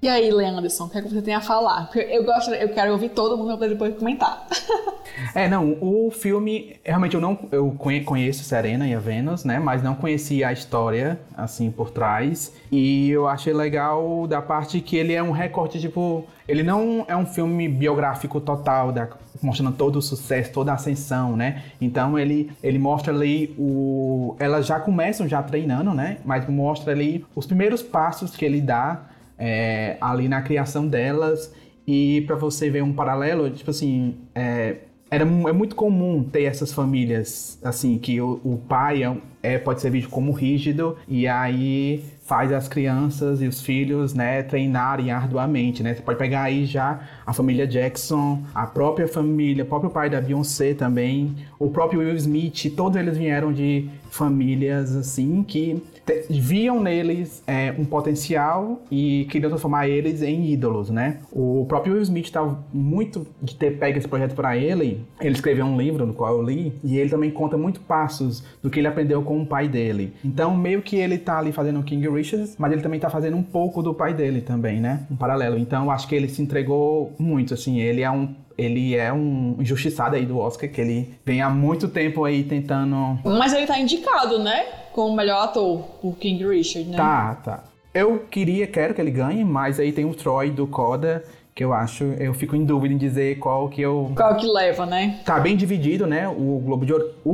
[0.00, 1.86] E aí, Leanderson, o que, é que você tem a falar?
[1.86, 4.46] Porque eu gosto, eu quero ouvir todo mundo para depois comentar.
[5.34, 9.58] é, não, o filme, realmente eu não eu conheço Serena e a Vênus, né?
[9.58, 12.54] Mas não conhecia a história, assim, por trás.
[12.70, 17.16] E eu achei legal da parte que ele é um recorte, tipo, ele não é
[17.16, 19.08] um filme biográfico total, da,
[19.42, 21.64] mostrando todo o sucesso, toda a ascensão, né?
[21.80, 24.36] Então ele, ele mostra ali o.
[24.38, 26.18] Elas já começam já treinando, né?
[26.24, 29.08] Mas mostra ali os primeiros passos que ele dá
[29.38, 31.52] é, ali na criação delas.
[31.86, 34.76] E para você ver um paralelo, tipo assim, é,
[35.10, 39.80] era, é muito comum ter essas famílias, assim, que o, o pai é, é, pode
[39.80, 45.82] ser visto como rígido e aí faz as crianças e os filhos, né, treinarem arduamente,
[45.82, 45.94] né?
[45.94, 50.20] Você pode pegar aí já a família Jackson, a própria família, o próprio pai da
[50.20, 55.82] Beyoncé também, o próprio Will Smith, todos eles vieram de famílias assim que
[56.30, 61.20] viam neles é, um potencial e queriam transformar eles em ídolos, né?
[61.32, 65.06] O próprio Will Smith estava muito de ter pego esse projeto para ele.
[65.20, 68.70] Ele escreveu um livro no qual eu li e ele também conta muito passos do
[68.70, 70.12] que ele aprendeu com o pai dele.
[70.24, 73.36] Então, meio que ele tá ali fazendo o King Richards, mas ele também tá fazendo
[73.36, 75.06] um pouco do pai dele também, né?
[75.10, 75.58] Um paralelo.
[75.58, 77.80] Então, acho que ele se entregou muito, assim.
[77.80, 81.86] Ele é um ele é um injustiçado aí do Oscar, que ele vem há muito
[81.86, 83.16] tempo aí tentando.
[83.24, 84.66] Mas ele tá indicado, né?
[84.98, 86.96] Como melhor ator por King Richard, né?
[86.96, 87.64] Tá, tá.
[87.94, 91.24] Eu queria, quero que ele ganhe, mas aí tem o Troy do Coda,
[91.58, 94.12] que eu acho, eu fico em dúvida em dizer qual que eu...
[94.14, 95.18] Qual que leva, né?
[95.24, 96.28] Tá bem dividido, né?
[96.28, 97.10] O Globo de Ouro...
[97.24, 97.32] O,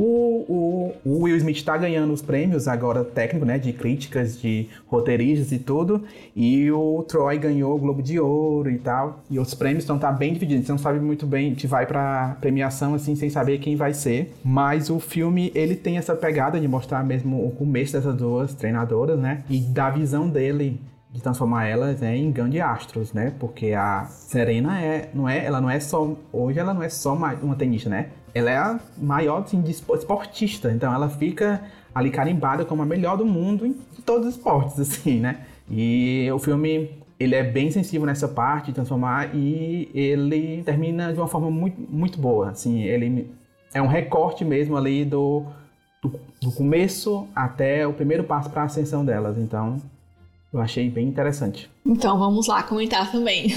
[0.49, 3.59] o, o Will Smith tá ganhando os prêmios agora técnico, né?
[3.59, 6.05] De críticas, de roteiristas e tudo.
[6.35, 9.19] E o Troy ganhou o Globo de Ouro e tal.
[9.29, 10.65] E os prêmios estão tá bem divididos.
[10.65, 14.33] Você não sabe muito bem, que vai pra premiação, assim, sem saber quem vai ser.
[14.43, 19.19] Mas o filme, ele tem essa pegada de mostrar mesmo o começo dessas duas treinadoras,
[19.19, 19.43] né?
[19.47, 20.81] E da visão dele
[21.15, 23.33] de transformar elas em grandes astros, né?
[23.39, 27.13] Porque a Serena é, não é, ela não é só hoje ela não é só
[27.13, 28.09] uma tenista, né?
[28.33, 31.61] Ela é a maior assim, esportista, então ela fica
[31.93, 33.73] ali carimbada como a melhor do mundo em
[34.05, 35.45] todos os esportes, assim, né?
[35.71, 41.17] E o filme ele é bem sensível nessa parte de transformar e ele termina de
[41.17, 43.31] uma forma muito, muito boa, assim, ele
[43.73, 45.43] é um recorte mesmo ali do,
[46.03, 49.81] do, do começo até o primeiro passo para a ascensão delas, então
[50.55, 51.69] eu achei bem interessante.
[51.85, 53.47] Então vamos lá comentar também.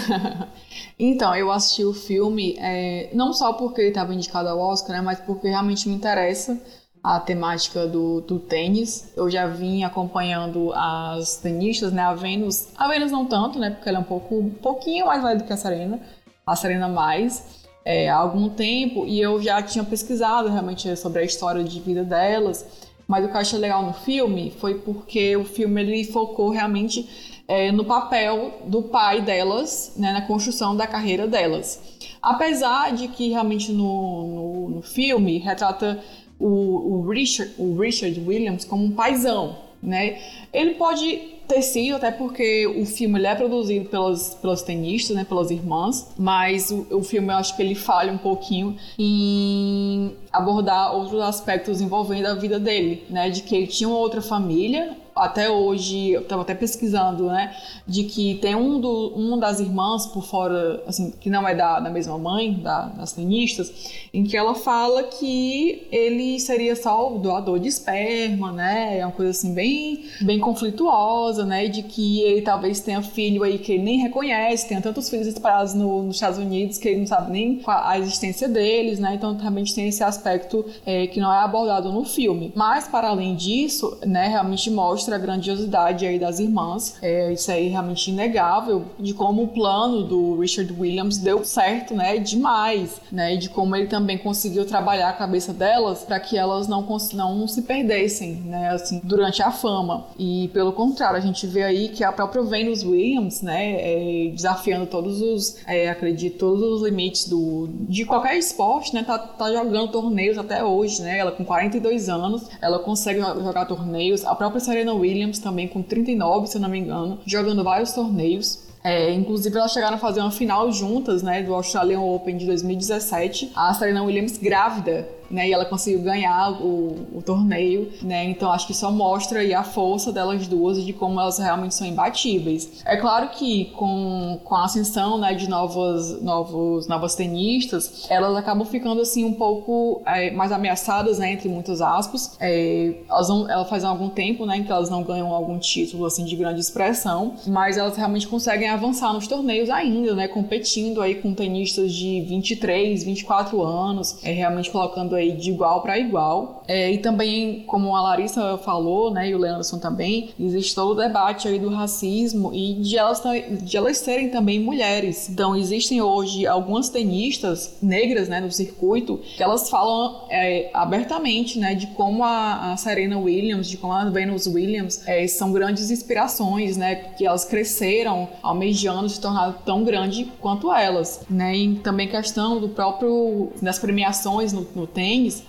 [0.98, 5.02] então, eu assisti o filme é, não só porque ele estava indicado ao Oscar, né,
[5.02, 6.61] mas porque realmente me interessa
[7.02, 9.12] a temática do, do tênis.
[9.16, 12.02] Eu já vim acompanhando as tenistas, né?
[12.02, 13.70] A Venus, a Venus não tanto, né?
[13.70, 16.00] Porque ela é um pouco, pouquinho mais velha do que a Serena,
[16.44, 17.66] a Serena mais.
[17.84, 22.04] É, há algum tempo e eu já tinha pesquisado realmente sobre a história de vida
[22.04, 26.50] delas mas o que eu achei legal no filme foi porque o filme ele focou
[26.50, 27.08] realmente
[27.48, 31.80] é, no papel do pai delas, né, na construção da carreira delas.
[32.20, 35.98] Apesar de que realmente no, no, no filme retrata
[36.38, 40.18] o, o, Richard, o Richard Williams como um paizão, né?
[40.52, 46.08] Ele pode ter até porque o filme é produzido pelas, pelas tenistas, né, pelas irmãs,
[46.16, 51.80] mas o, o filme eu acho que ele falha um pouquinho em abordar outros aspectos
[51.80, 56.22] envolvendo a vida dele, né, de que ele tinha uma outra família, até hoje, eu
[56.22, 57.54] estava até pesquisando, né,
[57.87, 61.81] de que tem um, do, um das irmãs por fora, assim, que não é da,
[61.81, 63.72] da mesma mãe, da, das tenistas,
[64.12, 69.12] em que ela fala que ele seria só o doador de esperma, né, é uma
[69.12, 73.83] coisa assim bem, bem conflituosa, né, de que ele talvez tenha filho aí que ele
[73.83, 77.61] nem reconhece, tenha tantos filhos espalhados no, nos Estados Unidos que ele não sabe nem
[77.66, 82.04] a existência deles, né, então realmente tem esse aspecto é, que não é abordado no
[82.04, 82.52] filme.
[82.54, 86.96] Mas, para além disso, né, realmente mostra mostra a grandiosidade aí das irmãs.
[87.00, 91.94] É, isso aí é realmente inegável de como o plano do Richard Williams deu certo,
[91.94, 92.18] né?
[92.18, 93.34] Demais, né?
[93.34, 97.48] E de como ele também conseguiu trabalhar a cabeça delas para que elas não, não
[97.48, 98.70] se perdessem, né?
[98.70, 100.06] Assim, durante a fama.
[100.18, 103.76] E pelo contrário, a gente vê aí que a própria Venus Williams, né?
[103.80, 109.02] É, desafiando todos os, é, acredito, todos os limites do, de qualquer esporte, né?
[109.02, 111.18] Tá, tá jogando torneios até hoje, né?
[111.18, 114.24] Ela com 42 anos, ela consegue jogar torneios.
[114.24, 118.66] A própria Serena Williams também com 39, se eu não me engano, jogando vários torneios.
[118.82, 123.52] É, inclusive, elas chegaram a fazer uma final juntas, né, do Australian Open de 2017.
[123.54, 125.48] A Serena Williams grávida né?
[125.48, 128.24] E ela conseguiu ganhar o, o torneio, né?
[128.24, 131.86] Então acho que só mostra aí a força delas duas de como elas realmente são
[131.86, 132.82] imbatíveis.
[132.84, 138.66] É claro que com, com a ascensão, né, de novas, novos, novas tenistas, elas acabam
[138.66, 142.36] ficando assim um pouco é, mais ameaçadas, né, entre muitas aspas.
[142.40, 146.24] É, elas, não, elas fazem algum tempo, né, que elas não ganham algum título assim
[146.24, 151.34] de grande expressão, mas elas realmente conseguem avançar nos torneios ainda, né, competindo aí com
[151.34, 156.62] tenistas de 23, 24 anos, é, realmente colocando aí de igual para igual.
[156.68, 160.94] É, e também, como a Larissa falou, né, e o Leanderson também, existe todo o
[160.94, 163.22] debate aí do racismo e de elas,
[163.62, 165.31] de elas serem também mulheres.
[165.31, 171.74] Então, existem hoje algumas tenistas negras, né, no circuito, que elas falam é, abertamente, né,
[171.74, 176.76] de como a, a, Serena Williams, de como a Venus Williams é, são grandes inspirações,
[176.76, 182.61] né, que elas cresceram almejando se tornar tão grande quanto elas, né, e também questão
[182.61, 184.86] do próprio das premiações no, no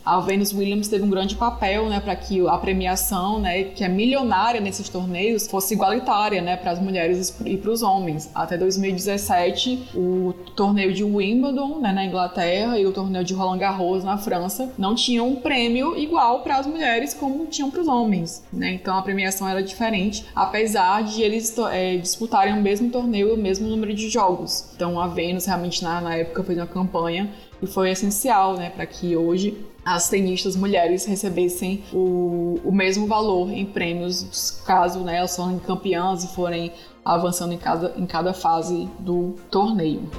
[0.05, 3.89] a Venus Williams teve um grande papel, né, para que a premiação, né, que é
[3.89, 8.30] milionária nesses torneios, fosse igualitária, né, para as mulheres e para os homens.
[8.34, 14.03] Até 2017, o torneio de Wimbledon, né, na Inglaterra, e o torneio de Roland Garros
[14.03, 18.43] na França não tinham um prêmio igual para as mulheres como tinham para os homens,
[18.51, 18.74] né?
[18.74, 23.68] Então a premiação era diferente, apesar de eles é, disputarem o mesmo torneio o mesmo
[23.68, 24.72] número de jogos.
[24.76, 27.30] Então a Venus realmente na, na época fez uma campanha
[27.62, 33.51] e foi essencial, né, para que hoje as tenistas mulheres recebessem o, o mesmo valor
[33.51, 36.72] em prêmios, caso né, elas forem campeãs e forem
[37.03, 40.10] avançando em cada, em cada fase do torneio.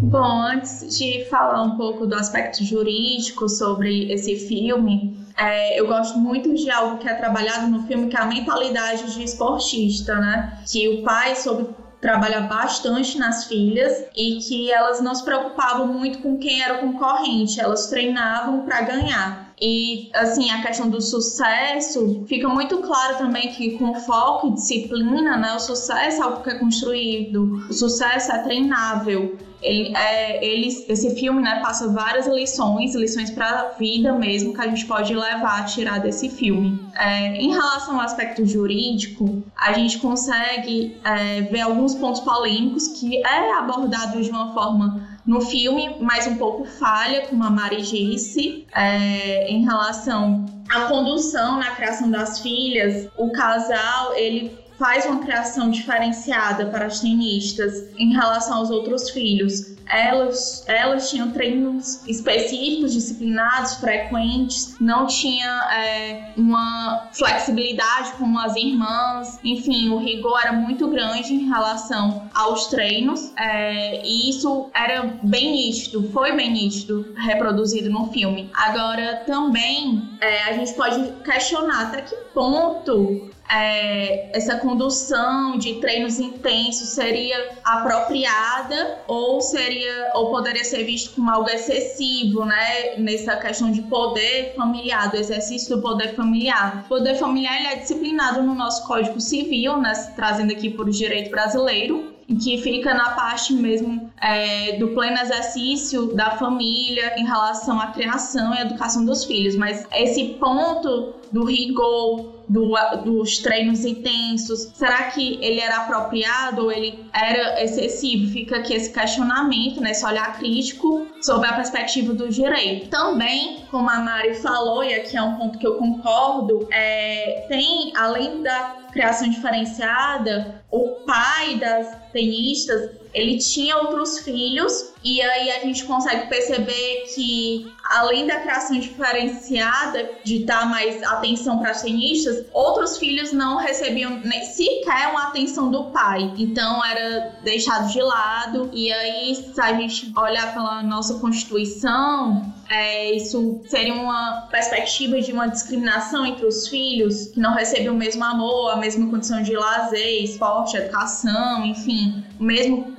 [0.00, 6.18] Bom, antes de falar um pouco do aspecto jurídico sobre esse filme, é, eu gosto
[6.18, 10.58] muito de algo que é trabalhado no filme, que é a mentalidade de esportista, né?
[10.70, 11.68] Que o pai soube
[12.00, 16.80] trabalhar bastante nas filhas e que elas não se preocupavam muito com quem era o
[16.80, 19.47] concorrente, elas treinavam para ganhar.
[19.60, 25.36] E assim, a questão do sucesso fica muito claro também que com foco e disciplina,
[25.36, 29.36] né, o sucesso é algo que é construído, o sucesso é treinável.
[29.60, 34.60] Ele, é, eles, esse filme né, passa várias lições, lições para a vida mesmo, que
[34.60, 36.80] a gente pode levar, tirar desse filme.
[36.94, 43.16] É, em relação ao aspecto jurídico, a gente consegue é, ver alguns pontos polêmicos que
[43.16, 48.66] é abordado de uma forma no filme, mas um pouco falha, como a Mari disse,
[48.74, 53.10] é, em relação à condução na criação das filhas.
[53.14, 59.76] O casal, ele faz uma criação diferenciada para as tenistas em relação aos outros filhos.
[59.90, 69.40] Elas, elas tinham treinos específicos, disciplinados, frequentes, não tinha é, uma flexibilidade como as irmãs,
[69.42, 75.52] enfim, o rigor era muito grande em relação aos treinos, é, e isso era bem
[75.52, 78.50] nítido, foi bem nítido, reproduzido no filme.
[78.52, 86.20] Agora, também é, a gente pode questionar até que ponto é, essa condução de treinos
[86.20, 92.94] intensos seria apropriada ou seria ou poderia ser visto como algo excessivo, né?
[92.96, 96.84] Nessa questão de poder familiar, do exercício do poder familiar.
[96.84, 99.92] O poder familiar ele é disciplinado no nosso Código Civil, né?
[100.14, 106.32] Trazendo aqui por direito brasileiro que fica na parte mesmo é, do pleno exercício da
[106.32, 109.56] família em relação à criação e educação dos filhos.
[109.56, 112.74] Mas esse ponto do rigor, do,
[113.04, 118.32] dos treinos intensos, será que ele era apropriado ou ele era excessivo?
[118.32, 122.88] Fica aqui esse questionamento, né, esse olhar crítico sobre a perspectiva do direito.
[122.88, 127.92] Também, como a Mari falou, e aqui é um ponto que eu concordo, é, tem,
[127.96, 135.60] além da criação diferenciada, o pai das tenistas, ele tinha outros filhos e aí a
[135.60, 142.44] gente consegue perceber que além da criação diferenciada de dar mais atenção para as tenistas,
[142.52, 146.32] outros filhos não recebiam nem sequer uma atenção do pai.
[146.36, 153.12] Então era deixado de lado e aí se a gente olhar pela nossa constituição, é,
[153.14, 158.22] isso seria uma perspectiva de uma discriminação entre os filhos que não recebem o mesmo
[158.22, 162.92] amor, a mesma condição de lazer, esporte, educação, enfim, o mesmo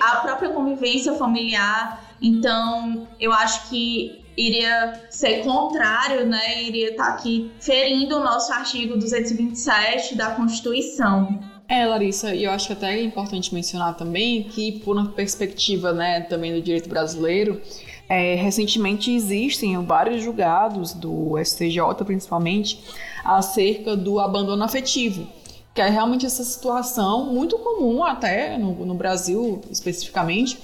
[0.00, 2.16] a própria convivência familiar.
[2.20, 6.62] Então, eu acho que iria ser contrário, né?
[6.64, 11.38] Iria estar aqui ferindo o nosso artigo 227 da Constituição.
[11.68, 15.92] É, Larissa, e eu acho que até é importante mencionar também que, por uma perspectiva
[15.92, 17.60] né, também do direito brasileiro,
[18.08, 22.80] é, recentemente existem vários julgados do STJ, principalmente,
[23.24, 25.26] acerca do abandono afetivo.
[25.74, 30.56] Que é realmente essa situação muito comum até no, no Brasil especificamente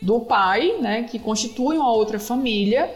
[0.00, 2.92] do pai, né, que constitui uma outra família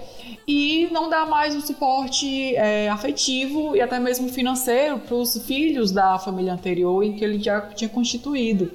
[0.47, 5.91] e não dá mais o suporte é, afetivo e até mesmo financeiro para os filhos
[5.91, 8.73] da família anterior em que ele já tinha constituído.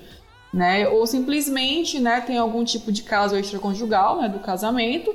[0.53, 0.87] Né?
[0.87, 5.11] Ou simplesmente né, tem algum tipo de caso extraconjugal né, do casamento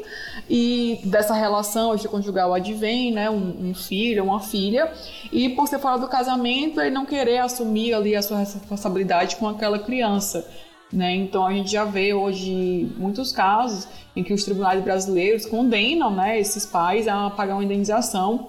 [0.51, 4.93] e dessa relação extraconjugal advém né, um, um filho, uma filha,
[5.31, 9.47] e por ser fora do casamento, ele não querer assumir ali a sua responsabilidade com
[9.47, 10.45] aquela criança.
[10.93, 11.15] Né?
[11.15, 13.87] Então a gente já vê hoje muitos casos
[14.17, 18.49] em que os tribunais brasileiros condenam né, esses pais a pagar uma indenização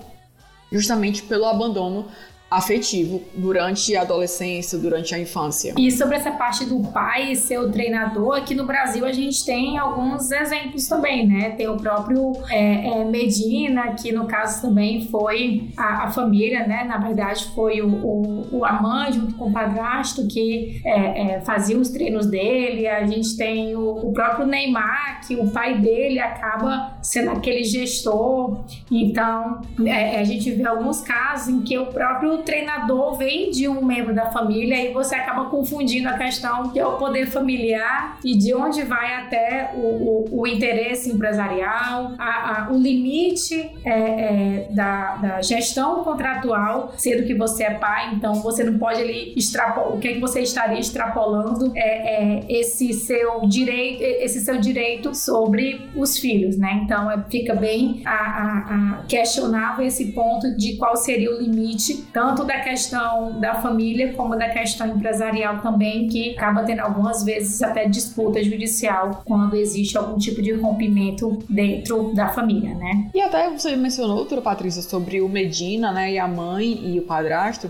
[0.72, 2.08] justamente pelo abandono
[2.50, 5.74] afetivo durante a adolescência, durante a infância.
[5.78, 9.78] E sobre essa parte do pai ser o treinador, aqui no Brasil a gente tem
[9.78, 11.52] alguns exemplos também, né?
[11.52, 16.84] Tem o próprio é, é, Medina, que no caso também foi a, a, família, né?
[16.84, 21.42] Na verdade foi o, o, o a mãe junto com o padrasto que é, é
[21.42, 22.88] fazia os treinos dele.
[22.88, 28.64] A gente tem o, o próprio Neymar, que o pai dele acaba sendo aquele gestor.
[28.92, 33.84] Então é, a gente vê alguns casos em que o próprio treinador vem de um
[33.84, 38.38] membro da família e você acaba confundindo a questão que é o poder familiar e
[38.38, 44.68] de onde vai até o, o, o interesse empresarial, a, a, o limite é, é,
[44.72, 49.96] da, da, gestão contratual, sendo que você é pai, então você não pode ali extrapolar.
[49.96, 55.16] O que, é que você estaria extrapolando é, é, esse seu direito, esse seu direito
[55.16, 56.82] sobre os filhos, né?
[56.90, 62.40] Então é, fica bem a, a, questionável esse ponto de qual seria o limite tanto
[62.40, 67.62] tanto da questão da família como da questão empresarial também, que acaba tendo algumas vezes
[67.62, 73.10] até disputa judicial quando existe algum tipo de rompimento dentro da família, né?
[73.14, 77.04] E até você mencionou, doutora Patrícia, sobre o Medina, né, e a mãe e o
[77.04, 77.70] padrasto,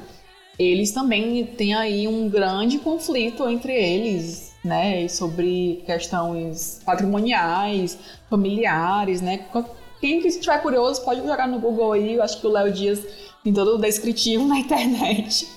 [0.58, 7.98] eles também têm aí um grande conflito entre eles, né, sobre questões patrimoniais,
[8.30, 9.46] familiares, né?
[10.00, 13.02] Quem que estiver curioso pode jogar no Google aí, eu acho que o Léo Dias
[13.46, 15.48] em todo o descritivo na internet.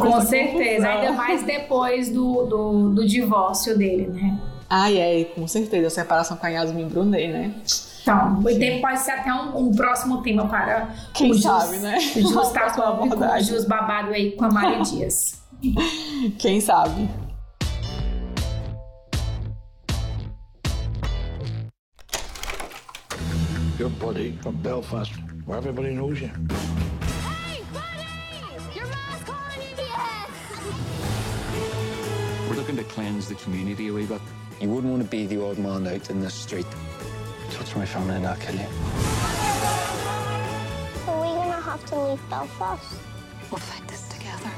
[0.00, 4.38] Com certeza, ainda mais depois do, do, do, divórcio dele, né?
[4.68, 7.54] Ah, é, com certeza, a separação com a Yasmin Brunet, né?
[8.02, 8.42] Então,
[8.80, 11.98] pode ser até um, um, próximo tema para Quem o sabe, Jus, né?
[12.16, 15.40] O Jus tá com o Jus babado aí com a Maria Dias.
[16.38, 17.08] Quem sabe?
[24.16, 25.12] Your buddy from Belfast,
[25.44, 26.30] where everybody knows you.
[32.48, 34.22] We're looking to cleanse the community a wee bit.
[34.58, 36.66] You wouldn't want to be the odd man out in the street.
[37.50, 38.66] Touch my family and I'll kill you.
[41.08, 42.98] Are we gonna have to leave Belfast?
[43.50, 44.50] We'll fight this together.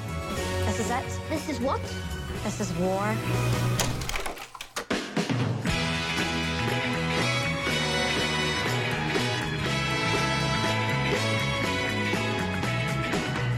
[0.66, 1.20] This is it?
[1.28, 1.80] This is what?
[2.44, 3.12] This is war.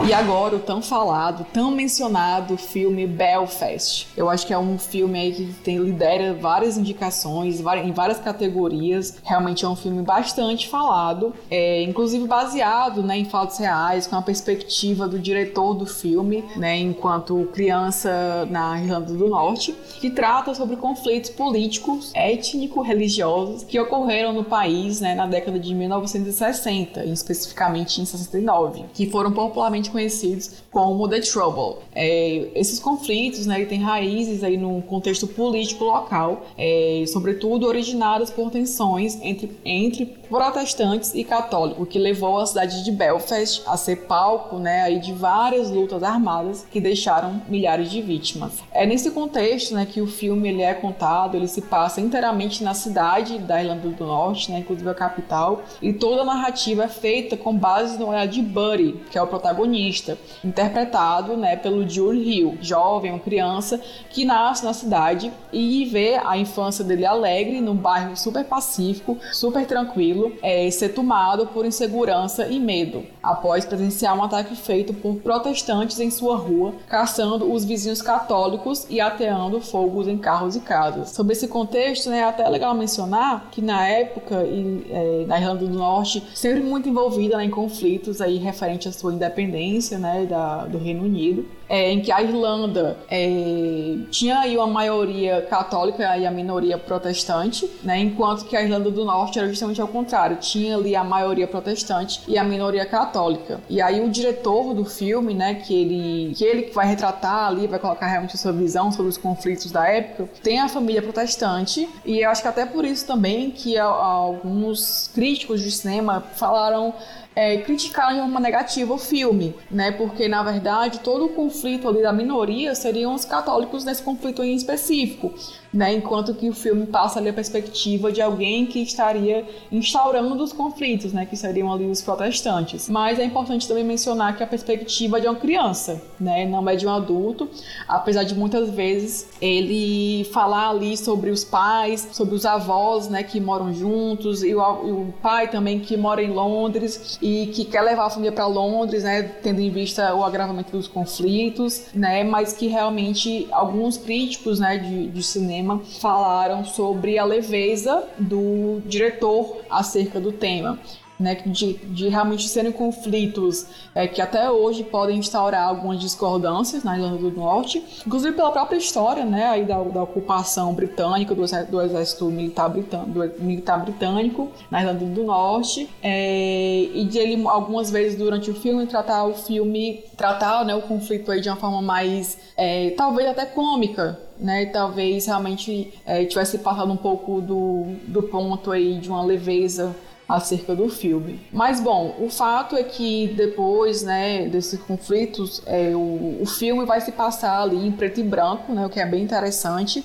[0.07, 4.07] E agora o tão falado, tão mencionado filme Belfast.
[4.17, 9.19] Eu acho que é um filme aí que tem, lidera várias indicações em várias categorias.
[9.23, 14.21] Realmente é um filme bastante falado, é, inclusive baseado né, em fatos reais, com a
[14.21, 20.77] perspectiva do diretor do filme, né, enquanto criança na Irlanda do Norte, que trata sobre
[20.77, 28.85] conflitos políticos, étnico-religiosos que ocorreram no país né, na década de 1960, especificamente em 69,
[28.93, 31.83] que foram popularmente conhecidos como The Trouble.
[31.93, 38.49] É, esses conflitos né, têm raízes aí num contexto político local, é, sobretudo originadas por
[38.49, 44.57] tensões entre, entre protestantes e católicos, que levou a cidade de Belfast a ser palco
[44.57, 48.53] né, aí de várias lutas armadas que deixaram milhares de vítimas.
[48.71, 52.73] É nesse contexto né, que o filme ele é contado, ele se passa inteiramente na
[52.73, 57.35] cidade da Irlanda do Norte, né, inclusive a capital, e toda a narrativa é feita
[57.35, 62.27] com base no olhar de Buddy, que é o protagonista protagonista, interpretado né, pelo Jules
[62.27, 63.79] Hill, jovem, uma criança
[64.09, 69.65] que nasce na cidade e vê a infância dele alegre num bairro super pacífico, super
[69.65, 75.99] tranquilo, é, ser tomado por insegurança e medo, após presenciar um ataque feito por protestantes
[75.99, 81.09] em sua rua, caçando os vizinhos católicos e ateando fogos em carros e casas.
[81.11, 85.65] Sobre esse contexto, né, é até legal mencionar que na época e, é, na Irlanda
[85.65, 90.25] do Norte, sempre muito envolvida né, em conflitos aí referente à sua independência independência né,
[90.25, 96.17] da, do Reino Unido é, em que a Irlanda é, tinha aí uma maioria católica
[96.17, 100.35] e a minoria protestante, né, enquanto que a Irlanda do Norte era justamente ao contrário,
[100.35, 103.61] tinha ali a maioria protestante e a minoria católica.
[103.69, 107.79] E aí o diretor do filme, né, que ele que ele vai retratar ali, vai
[107.79, 112.19] colocar realmente a sua visão sobre os conflitos da época, tem a família protestante e
[112.19, 116.93] eu acho que até por isso também que alguns críticos de cinema falaram
[117.35, 119.91] é, criticaram de uma negativa o filme, né?
[119.91, 124.55] Porque na verdade todo o conflito ali da minoria seriam os católicos nesse conflito em
[124.55, 125.33] específico
[125.73, 125.93] né?
[125.93, 131.13] Enquanto que o filme passa ali a perspectiva de alguém que estaria instaurando os conflitos,
[131.13, 131.25] né?
[131.25, 132.89] Que seriam ali os protestantes.
[132.89, 136.45] Mas é importante também mencionar que a perspectiva é de uma criança, né?
[136.45, 137.49] Não é de um adulto,
[137.87, 143.23] apesar de muitas vezes ele falar ali sobre os pais, sobre os avós, né?
[143.23, 147.63] Que moram juntos e o, e o pai também que mora em Londres e que
[147.63, 149.23] quer levar a família para Londres, né?
[149.23, 152.23] Tendo em vista o agravamento dos conflitos, né?
[152.23, 154.81] Mas que realmente alguns críticos, né?
[154.81, 155.60] de, de cinema
[155.99, 160.79] falaram sobre a leveza do diretor acerca do tema
[161.21, 166.97] né, de, de realmente serem conflitos é, que até hoje podem instaurar algumas discordâncias na
[166.97, 171.81] Irlanda do Norte, inclusive pela própria história né, aí da, da ocupação britânica, do, do
[171.81, 177.91] exército militar, britânico, do militar britânico na Irlanda do Norte, é, e de ele algumas
[177.91, 181.81] vezes durante o filme tratar o filme, tratar né, o conflito aí de uma forma
[181.81, 188.23] mais, é, talvez até cômica, né, talvez realmente é, tivesse passado um pouco do, do
[188.23, 189.95] ponto aí de uma leveza
[190.27, 191.41] acerca do filme.
[191.51, 197.01] Mas bom, o fato é que depois, né, desses conflitos, é, o, o filme vai
[197.01, 200.03] se passar ali em preto e branco, né, o que é bem interessante,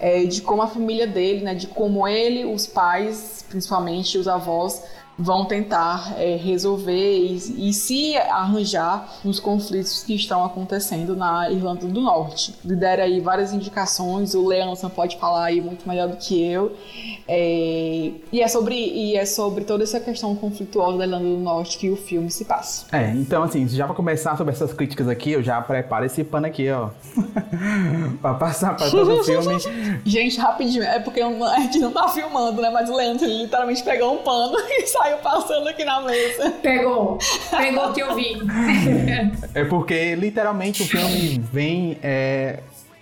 [0.00, 4.82] é, de como a família dele, né, de como ele, os pais, principalmente os avós,
[5.18, 11.86] vão tentar é, resolver e, e, se arranjar nos conflitos que estão acontecendo na Irlanda
[11.86, 12.54] do Norte.
[12.64, 16.72] Lidera aí várias indicações, o Leanson pode falar aí muito melhor do que eu.
[17.28, 21.78] É, e, é sobre, e é sobre toda essa questão conflituosa da Irlanda do Norte
[21.78, 22.86] que o filme se passa.
[22.92, 26.46] É, então assim, já para começar sobre essas críticas aqui, eu já preparo esse pano
[26.46, 26.90] aqui, ó.
[28.20, 29.54] pra passar para todo o filme.
[30.04, 32.70] Gente, rapidinho, é porque a gente não tá filmando, né?
[32.70, 36.50] Mas o Leandro ele literalmente pegou um pano e saiu saiu passando aqui na mesa.
[36.62, 37.18] Pegou.
[37.50, 38.38] Pegou o que eu vi.
[39.54, 42.60] é porque literalmente o filme vem é,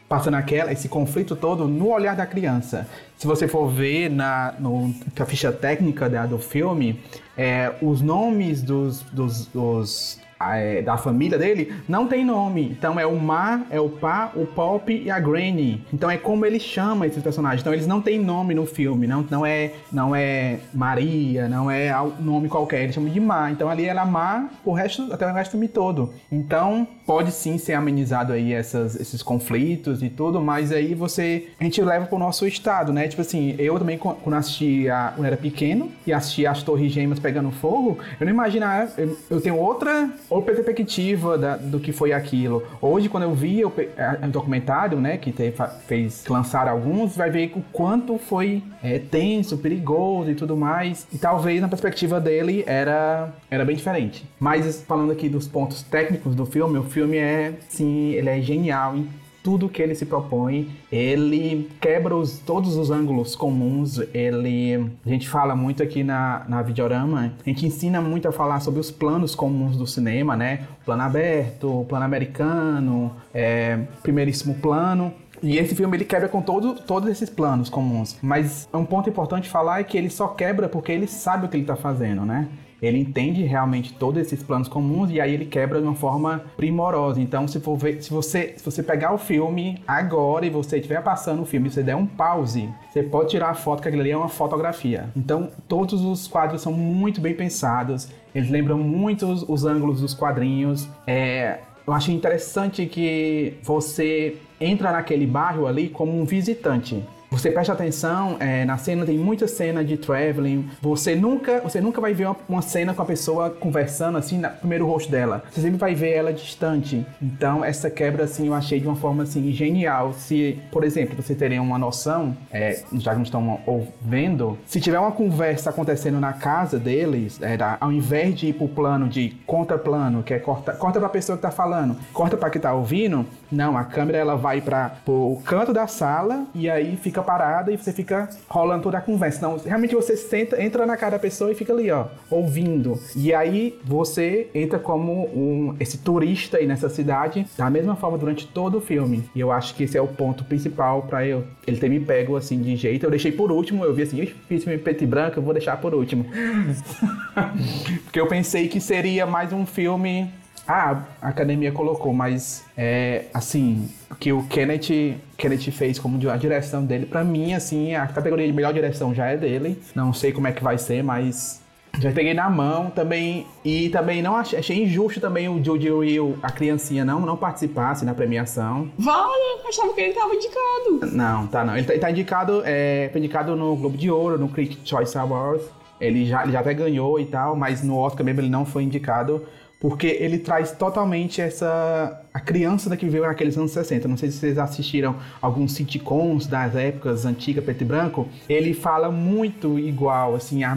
[0.09, 2.89] passando aquela, esse conflito todo no olhar da criança.
[3.17, 7.01] Se você for ver na, no, na ficha técnica da, do filme,
[7.37, 10.19] é, os nomes dos, dos, dos
[10.55, 12.71] é, da família dele não tem nome.
[12.71, 15.85] Então é o Ma, é o Pa, o Pop e a Granny.
[15.93, 17.61] Então é como ele chama esses personagens.
[17.61, 19.07] Então eles não têm nome no filme.
[19.07, 22.83] Não, não, é, não é Maria, não é nome qualquer.
[22.83, 23.51] Eles chamam de Ma.
[23.51, 26.13] Então ali ela é Ma o resto, até o resto do filme todo.
[26.31, 31.49] Então pode sim ser amenizado aí essas, esses conflitos e tudo, mas aí você.
[31.61, 33.07] A gente leva pro nosso estado, né?
[33.07, 37.19] Tipo assim, eu também, quando assisti a, quando era pequeno e assisti as Torres Gêmeas
[37.19, 38.91] pegando fogo, eu não imaginava.
[38.97, 42.63] Eu, eu tenho outra outra perspectiva da, do que foi aquilo.
[42.81, 45.53] Hoje, quando eu vi o, o documentário, né, que te,
[45.87, 51.07] fez lançar alguns, vai ver o quanto foi é, tenso, perigoso e tudo mais.
[51.13, 54.25] E talvez na perspectiva dele era, era bem diferente.
[54.41, 58.97] Mas falando aqui dos pontos técnicos do filme, o filme é, sim, ele é genial
[59.43, 64.87] tudo que ele se propõe, ele quebra os, todos os ângulos comuns, ele...
[65.05, 68.79] A gente fala muito aqui na, na Videorama, a gente ensina muito a falar sobre
[68.79, 70.67] os planos comuns do cinema, né?
[70.85, 77.09] Plano aberto, plano americano, é, primeiríssimo plano, e esse filme ele quebra com todo, todos
[77.11, 78.17] esses planos comuns.
[78.23, 81.57] Mas um ponto importante falar é que ele só quebra porque ele sabe o que
[81.57, 82.47] ele está fazendo, né?
[82.83, 87.21] Ele entende realmente todos esses planos comuns e aí ele quebra de uma forma primorosa.
[87.21, 91.01] Então, se, for ver, se, você, se você pegar o filme agora e você estiver
[91.03, 94.11] passando o filme você der um pause, você pode tirar a foto, que aquilo ali
[94.11, 95.09] é uma fotografia.
[95.17, 100.13] Então, todos os quadros são muito bem pensados, eles lembram muito os, os ângulos dos
[100.13, 100.89] quadrinhos.
[101.07, 107.03] É, eu acho interessante que você entra naquele bairro ali como um visitante.
[107.33, 110.69] Você presta atenção, é, na cena tem muita cena de traveling.
[110.83, 114.51] Você nunca, você nunca vai ver uma, uma cena com a pessoa conversando assim no
[114.51, 115.43] primeiro rosto dela.
[115.51, 117.07] Você sempre vai ver ela distante.
[117.23, 120.13] Então essa quebra assim eu achei de uma forma assim genial.
[120.13, 124.99] Se, por exemplo, você teria uma noção, é, já que não estão ouvindo, se tiver
[124.99, 130.23] uma conversa acontecendo na casa deles, é, ao invés de ir pro plano de contraplano,
[130.23, 133.79] que é corta, corta pra pessoa que tá falando, corta para que tá ouvindo, não,
[133.79, 137.77] a câmera ela vai para o canto da sala e aí fica fica parada e
[137.77, 139.47] você fica rolando toda a conversa.
[139.47, 142.99] Não, realmente você senta, entra na cara da pessoa e fica ali, ó, ouvindo.
[143.17, 148.47] E aí você entra como um, esse turista aí nessa cidade da mesma forma durante
[148.47, 149.25] todo o filme.
[149.35, 152.37] E eu acho que esse é o ponto principal para eu ele ter me pego
[152.37, 153.07] assim de jeito.
[153.07, 155.77] Eu deixei por último, eu vi assim, fiz filme preto e branco, eu vou deixar
[155.81, 156.27] por último.
[158.05, 160.31] Porque eu pensei que seria mais um filme
[160.67, 163.89] ah, a academia colocou, mas é assim,
[164.21, 168.53] que o Kenneth, Kenneth fez como a direção dele, para mim, assim, a categoria de
[168.53, 169.81] melhor direção já é dele.
[169.95, 171.63] Não sei como é que vai ser, mas
[171.99, 173.47] já peguei na mão também.
[173.65, 177.37] E também não achei, achei injusto também o Jojo e o, a criancinha não, não
[177.37, 178.91] participassem na premiação.
[178.99, 181.15] Vale, achava que ele tava indicado.
[181.17, 181.77] Não, tá não.
[181.77, 185.17] Ele tá, ele tá indicado, é, foi indicado no Globo de Ouro, no Critics' Choice
[185.19, 185.67] Awards.
[186.01, 188.83] Ele já, ele já até ganhou e tal, mas no Oscar mesmo ele não foi
[188.83, 189.47] indicado
[189.83, 194.07] porque ele traz totalmente essa a criança da que viveu naqueles anos 60.
[194.07, 198.29] Não sei se vocês assistiram alguns sitcoms das épocas antigas preto e branco.
[198.49, 200.77] Ele fala muito igual, assim, a,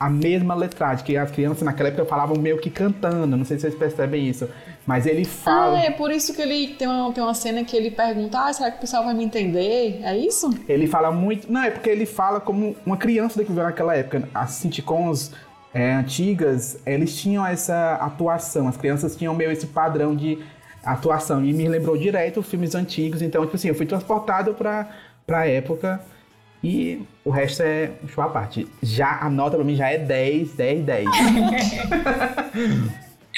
[0.00, 3.36] a mesma letragem que as crianças naquela época falavam meio que cantando.
[3.36, 4.48] Não sei se vocês percebem isso.
[4.86, 5.76] Mas ele fala.
[5.76, 8.50] Ah, é por isso que ele tem uma, tem uma cena que ele pergunta: ah,
[8.50, 10.00] será que o pessoal vai me entender?
[10.02, 10.48] É isso?
[10.66, 11.52] Ele fala muito.
[11.52, 14.26] Não, é porque ele fala como uma criança que viveu naquela época.
[14.34, 15.32] As sitcoms
[15.72, 20.38] é, antigas, eles tinham essa atuação, as crianças tinham meio esse padrão de
[20.82, 24.88] atuação, e me lembrou direto filmes antigos, então, tipo assim, eu fui transportado pra,
[25.26, 26.00] pra época,
[26.62, 28.66] e o resto é show à parte.
[28.82, 31.08] Já a nota pra mim já é 10, 10, 10.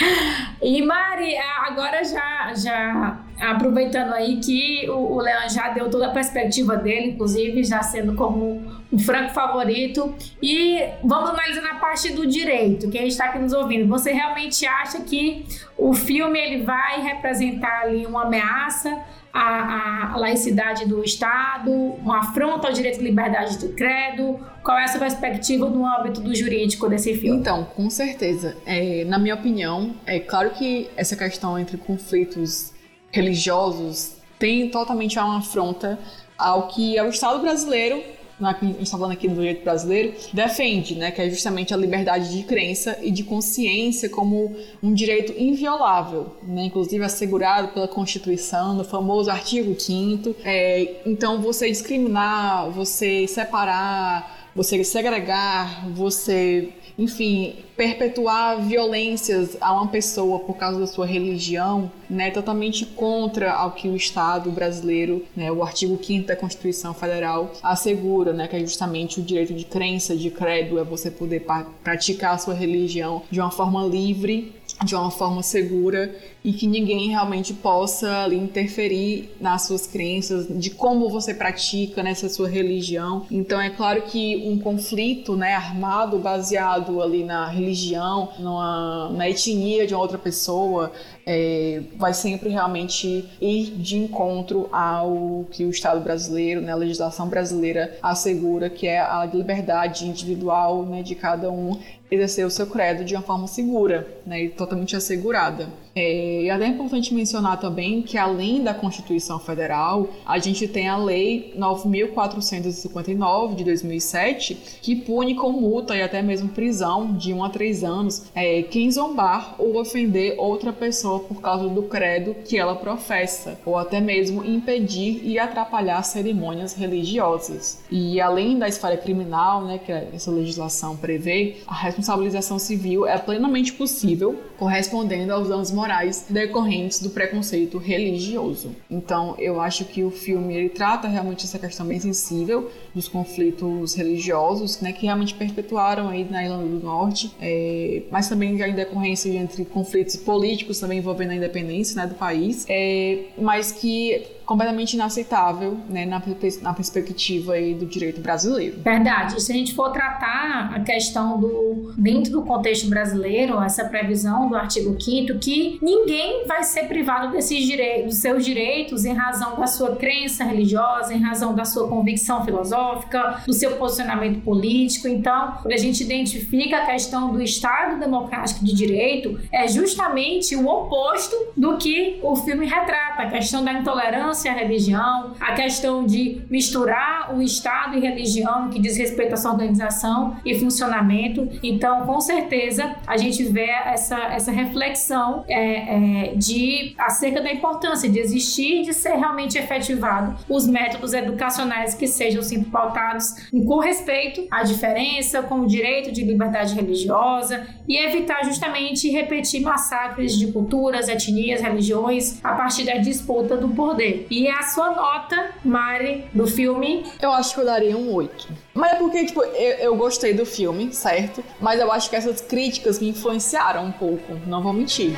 [0.63, 6.77] E Mari, agora já, já aproveitando aí que o, o já deu toda a perspectiva
[6.77, 10.15] dele, inclusive já sendo como um franco favorito.
[10.43, 13.89] E vamos analisar na parte do direito, quem está aqui nos ouvindo.
[13.89, 15.47] Você realmente acha que
[15.79, 18.99] o filme ele vai representar ali uma ameaça
[19.33, 24.39] à, à laicidade do Estado, uma afronta ao direito de liberdade do credo?
[24.63, 27.41] Qual é a sua perspectiva no âmbito do jurídico desse filme?
[27.41, 28.57] Então, com certeza.
[28.67, 32.73] É, na minha opinião, é claro que essa questão entre conflitos
[33.11, 35.99] religiosos tem totalmente uma afronta
[36.37, 38.03] ao que é o Estado brasileiro
[38.47, 42.31] a gente está falando aqui do direito brasileiro, defende, né, que é justamente a liberdade
[42.35, 48.85] de crença e de consciência como um direito inviolável, né, inclusive assegurado pela Constituição, no
[48.85, 56.71] famoso artigo 5 é, Então, você discriminar, você separar, você segregar, você
[57.01, 63.73] enfim, perpetuar violências a uma pessoa por causa da sua religião, né, totalmente contra ao
[63.73, 68.61] que o Estado brasileiro, né, o artigo 5 da Constituição Federal assegura, né, que é
[68.61, 71.47] justamente o direito de crença, de credo, é você poder
[71.83, 74.53] praticar a sua religião de uma forma livre
[74.85, 80.71] de uma forma segura e que ninguém realmente possa ali, interferir nas suas crenças, de
[80.71, 83.27] como você pratica nessa sua religião.
[83.31, 89.87] Então é claro que um conflito né, armado baseado ali na religião, numa, na etnia
[89.87, 90.93] de uma outra pessoa,
[91.33, 97.29] é, vai sempre realmente ir de encontro ao que o Estado brasileiro, né, a legislação
[97.29, 101.79] brasileira assegura, que é a liberdade individual né, de cada um
[102.11, 105.69] exercer o seu credo de uma forma segura né, e totalmente assegurada.
[105.95, 110.89] É, e até é importante mencionar também que, além da Constituição Federal, a gente tem
[110.89, 117.45] a Lei 9.459 de 2007, que pune com multa e até mesmo prisão de 1
[117.45, 122.59] a 3 anos é, quem zombar ou ofender outra pessoa por causa do credo que
[122.59, 127.83] ela professa, ou até mesmo impedir e atrapalhar cerimônias religiosas.
[127.91, 133.73] E além da esfera criminal, né, que essa legislação prevê, a responsabilização civil é plenamente
[133.73, 138.77] possível, correspondendo aos danos morais decorrentes do preconceito religioso.
[138.91, 143.95] Então, eu acho que o filme ele trata realmente essa questão bem sensível dos conflitos
[143.95, 149.31] religiosos, né, que realmente perpetuaram aí na Irlanda do Norte, é, mas também em decorrência
[149.31, 155.79] entre conflitos políticos também envolvendo a independência né, do país, é, mas que completamente inaceitável
[155.89, 156.21] né, na,
[156.63, 158.81] na perspectiva aí do direito brasileiro.
[158.83, 159.41] Verdade.
[159.41, 164.57] Se a gente for tratar a questão do dentro do contexto brasileiro, essa previsão do
[164.57, 169.69] artigo 5 que ninguém vai ser privado desses direitos, dos seus direitos em razão da
[169.69, 175.07] sua crença religiosa, em razão da sua convicção filosófica, do seu posicionamento político.
[175.07, 180.67] Então, quando a gente identifica a questão do Estado democrático de direito, é justamente o
[180.67, 186.05] oposto do que o filme retrata, a questão da intolerância intolerância à religião, a questão
[186.07, 191.49] de misturar o Estado e religião que diz respeito à sua organização e funcionamento.
[191.63, 198.09] Então, com certeza, a gente vê essa, essa reflexão é, é, de acerca da importância
[198.09, 203.79] de existir e de ser realmente efetivado os métodos educacionais que sejam sempre pautados com
[203.79, 210.53] respeito à diferença, com o direito de liberdade religiosa e evitar justamente repetir massacres de
[210.53, 214.27] culturas, etnias, religiões a partir da disputa do poder.
[214.31, 217.05] E a sua nota, Mari, do filme?
[217.21, 218.49] Eu acho que eu daria um 8.
[218.73, 221.43] Mas é porque, tipo, eu, eu, gostei do filme, certo?
[221.61, 225.17] Mas eu acho que essas críticas me influenciaram um pouco, não vou mentir.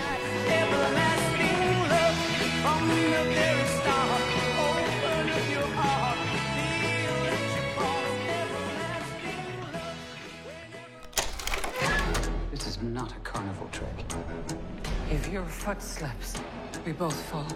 [12.83, 14.05] not a carnival trick.
[15.11, 16.35] If your foot slips,
[16.85, 17.47] we both fall.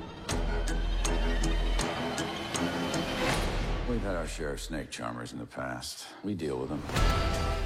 [3.97, 6.05] We've had our share of snake charmers in the past.
[6.23, 6.81] We deal with them.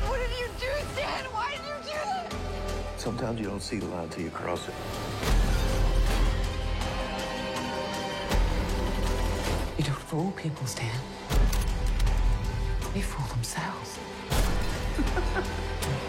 [0.07, 1.25] What did you do, Stan?
[1.25, 2.33] Why did you do that?
[2.99, 4.75] Sometimes you don't see the line till you cross it.
[9.77, 11.01] You don't fool people, Stan.
[12.95, 13.99] They fool themselves.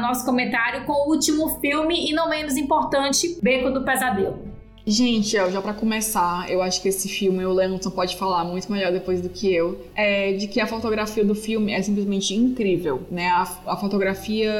[0.00, 4.51] nosso, comentário com o último filme e não menos importante, Beco do Pesadelo.
[4.84, 8.90] Gente, já para começar, eu acho que esse filme o Lennon pode falar muito melhor
[8.90, 13.28] depois do que eu, é de que a fotografia do filme é simplesmente incrível, né?
[13.28, 14.52] A, a, fotografia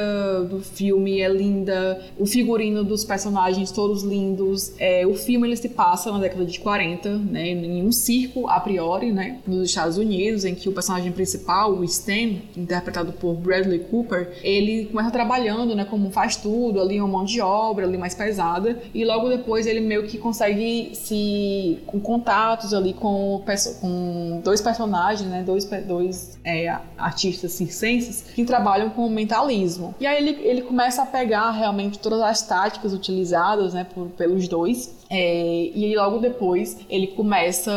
[0.49, 4.73] do filme é linda, o figurino dos personagens todos lindos.
[4.79, 7.49] É, o filme ele se passa na década de 40, né?
[7.49, 9.39] Em um circo a priori, né?
[9.45, 14.85] Nos Estados Unidos, em que o personagem principal, o Stan, interpretado por Bradley Cooper, ele
[14.85, 15.83] começa trabalhando, né?
[15.83, 19.81] Como faz tudo ali, uma mão de obra ali mais pesada, e logo depois ele
[19.81, 23.43] meio que que consegue se com contatos ali com,
[23.81, 29.95] com dois personagens, né, dois, dois é, artistas circenses que trabalham com o mentalismo.
[29.99, 34.47] E aí ele, ele começa a pegar realmente todas as táticas utilizadas né, por, pelos
[34.47, 37.71] dois é, e logo depois ele começa,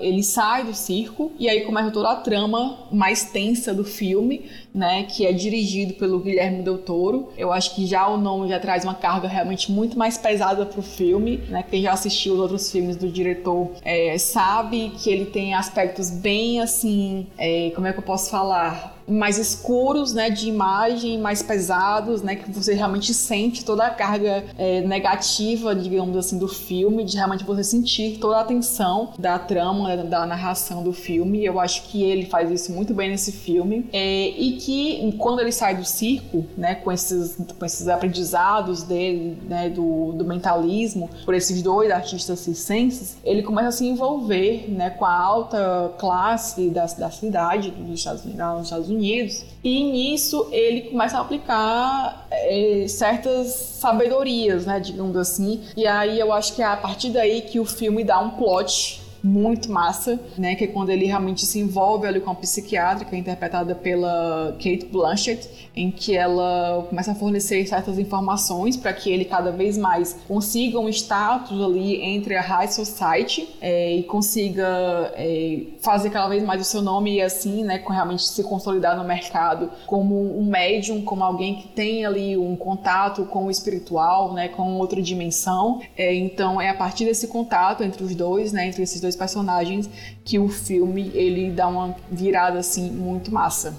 [0.00, 4.44] ele sai do circo e aí começa toda a trama mais tensa do filme,
[4.74, 7.28] né, que é dirigido pelo Guilherme Del Toro.
[7.38, 10.82] Eu acho que já o nome já traz uma carga realmente muito mais pesada pro
[10.82, 11.64] filme, né?
[11.70, 16.60] Quem já assistiu os outros filmes do diretor é, sabe que ele tem aspectos bem
[16.60, 18.93] assim, é, como é que eu posso falar?
[19.06, 24.44] Mais escuros, né, de imagem, mais pesados, né, que você realmente sente toda a carga
[24.58, 29.96] é, negativa, digamos assim, do filme, de realmente você sentir toda a tensão da trama,
[29.96, 31.44] da narração do filme.
[31.44, 35.52] Eu acho que ele faz isso muito bem nesse filme é, e que quando ele
[35.52, 41.34] sai do circo, né, com esses, com esses aprendizados dele, né, do, do mentalismo, por
[41.34, 46.86] esses dois artistas circenses, ele começa a se envolver, né, com a alta classe da,
[46.86, 54.66] da cidade dos Estados Unidos, Unidos e nisso ele começa a aplicar é, certas sabedorias,
[54.66, 58.04] né, digamos assim, e aí eu acho que é a partir daí que o filme
[58.04, 60.54] dá um plot muito massa, né?
[60.54, 65.70] Que é quando ele realmente se envolve ali com a psiquiátrica, interpretada pela Kate Blanchett,
[65.74, 70.78] em que ela começa a fornecer certas informações para que ele cada vez mais consiga
[70.78, 76.60] um status ali entre a high society é, e consiga é, fazer cada vez mais
[76.60, 77.82] o seu nome e assim, né?
[77.88, 83.24] Realmente se consolidar no mercado como um médium, como alguém que tem ali um contato
[83.24, 84.48] com o espiritual, né?
[84.48, 85.80] Com outra dimensão.
[85.96, 88.66] É, então é a partir desse contato entre os dois, né?
[88.66, 89.88] Entre esses dois dois personagens
[90.24, 93.76] que o filme ele dá uma virada assim muito massa.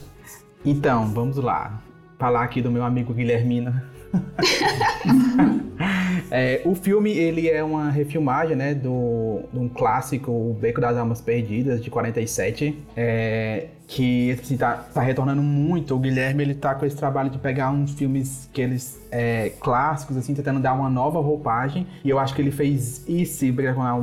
[0.66, 1.82] Então, vamos lá.
[2.18, 3.74] Falar aqui do meu amigo Guilhermino.
[6.32, 10.96] é, o filme ele é uma refilmagem né, do, de um clássico O Beco das
[10.96, 16.76] Almas Perdidas de 47 é, que assim, tá, tá retornando muito o Guilherme ele tá
[16.76, 20.90] com esse trabalho de pegar uns filmes que eles é, clássicos, assim, tentando dar uma
[20.90, 21.88] nova roupagem.
[22.04, 23.46] E eu acho que ele fez isso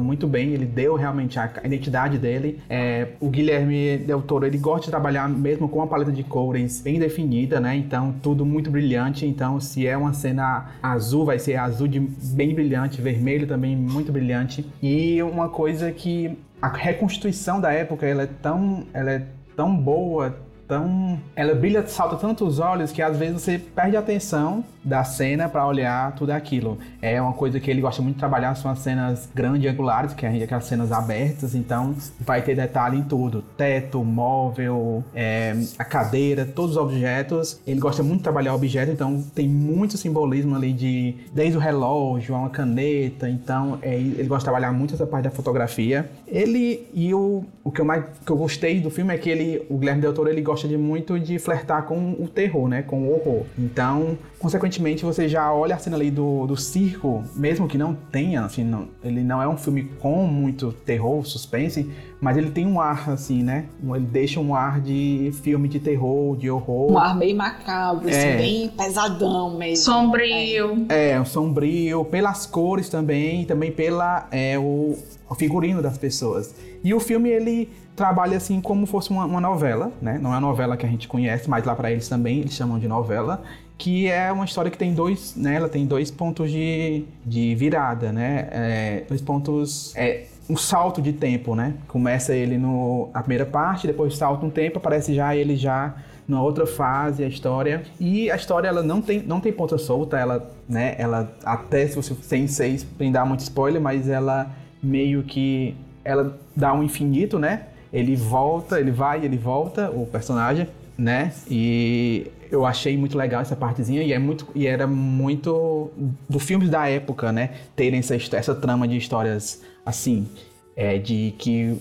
[0.00, 0.50] muito bem.
[0.50, 2.60] Ele deu realmente a identidade dele.
[2.68, 6.80] É, o Guilherme Del Toro, ele gosta de trabalhar mesmo com uma paleta de cores
[6.80, 7.76] bem definida, né?
[7.76, 9.26] Então, tudo muito brilhante.
[9.26, 14.10] Então, se é uma cena azul, vai ser azul de bem brilhante, vermelho também muito
[14.10, 14.66] brilhante.
[14.82, 19.26] E uma coisa que a reconstituição da época, ela é tão, ela é
[19.56, 20.34] tão boa,
[20.72, 21.20] tão.
[21.36, 25.48] Ela brilha, salta tanto os olhos que às vezes você perde a atenção da cena
[25.48, 26.78] para olhar tudo aquilo.
[27.00, 30.24] É uma coisa que ele gosta muito de trabalhar, são as cenas grandes angulares, que
[30.24, 33.42] é aquelas cenas abertas, então vai ter detalhe em tudo.
[33.56, 37.60] Teto, móvel, é, a cadeira, todos os objetos.
[37.66, 42.34] Ele gosta muito de trabalhar objeto, então tem muito simbolismo ali de desde o relógio,
[42.34, 46.10] a uma caneta, então é, ele gosta de trabalhar muito essa parte da fotografia.
[46.26, 49.64] Ele e o, o que eu mais que eu gostei do filme é que ele,
[49.68, 53.08] o Guilherme Del Toro, ele gosta de muito de flertar com o terror, né, com
[53.08, 53.44] o horror.
[53.58, 58.44] Então, consequentemente, você já olha a cena ali do, do circo, mesmo que não tenha,
[58.44, 61.88] assim, não, ele não é um filme com muito terror, suspense,
[62.20, 63.66] mas ele tem um ar, assim, né?
[63.82, 66.90] Ele deixa um ar de filme de terror, de horror.
[66.90, 68.34] Um ar meio macabro, assim, é.
[68.34, 69.84] assim, bem pesadão mesmo.
[69.84, 70.86] Sombrio.
[70.88, 74.98] É, é sombrio, pelas cores também, também pela é, o,
[75.30, 76.52] o figurino das pessoas.
[76.82, 80.18] E o filme, ele trabalha assim como fosse uma, uma, novela, né?
[80.20, 82.78] Não é a novela que a gente conhece, mas lá para eles também eles chamam
[82.78, 83.42] de novela,
[83.82, 85.56] que é uma história que tem dois, né?
[85.56, 88.46] Ela tem dois pontos de, de virada, né?
[88.52, 91.74] É, dois pontos, é, um salto de tempo, né?
[91.88, 95.96] Começa ele no a primeira parte, depois salta um tempo, aparece já ele já
[96.28, 100.16] numa outra fase a história e a história ela não tem não tem ponta solta,
[100.16, 100.94] ela, né?
[100.96, 104.48] Ela até se você sem seis sem dar muito spoiler, mas ela
[104.80, 105.74] meio que
[106.04, 107.64] ela dá um infinito, né?
[107.92, 111.32] Ele volta, ele vai, ele volta, o personagem, né?
[111.50, 115.90] E eu achei muito legal essa partezinha e é muito e era muito
[116.28, 117.50] do filmes da época, né?
[117.74, 120.28] Terem essa, essa trama de histórias assim,
[120.76, 121.78] é, de que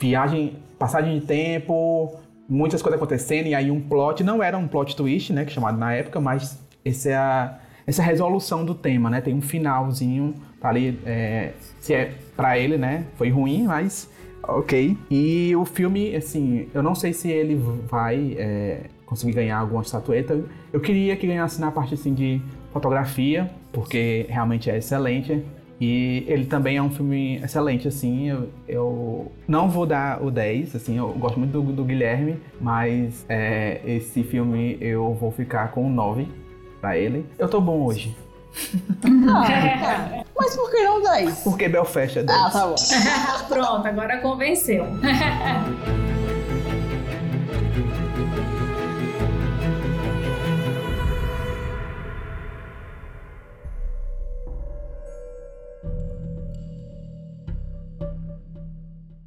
[0.00, 2.14] viagem, passagem de tempo,
[2.48, 5.44] muitas coisas acontecendo e aí um plot não era um plot twist, né?
[5.44, 9.20] Que é chamado na época, mas essa é a essa resolução do tema, né?
[9.20, 13.04] Tem um finalzinho tá ali, é, se é para ele, né?
[13.16, 14.08] Foi ruim, mas
[14.44, 14.96] ok.
[15.10, 18.84] E o filme, assim, eu não sei se ele vai é,
[19.14, 20.38] conseguir ganhar alguma estatueta.
[20.72, 22.42] Eu queria que ganhasse na parte assim de
[22.72, 25.42] fotografia, porque realmente é excelente.
[25.80, 28.28] E ele também é um filme excelente, assim.
[28.28, 33.24] Eu, eu não vou dar o 10, assim, eu gosto muito do, do Guilherme, mas
[33.28, 36.28] é, esse filme eu vou ficar com o 9
[36.80, 37.26] pra ele.
[37.38, 38.16] Eu tô bom hoje.
[39.28, 41.38] Ah, mas por que não 10?
[41.42, 42.38] Porque Belfast é 10.
[42.38, 42.74] Ah, tá bom.
[43.48, 44.84] Pronto, agora convenceu.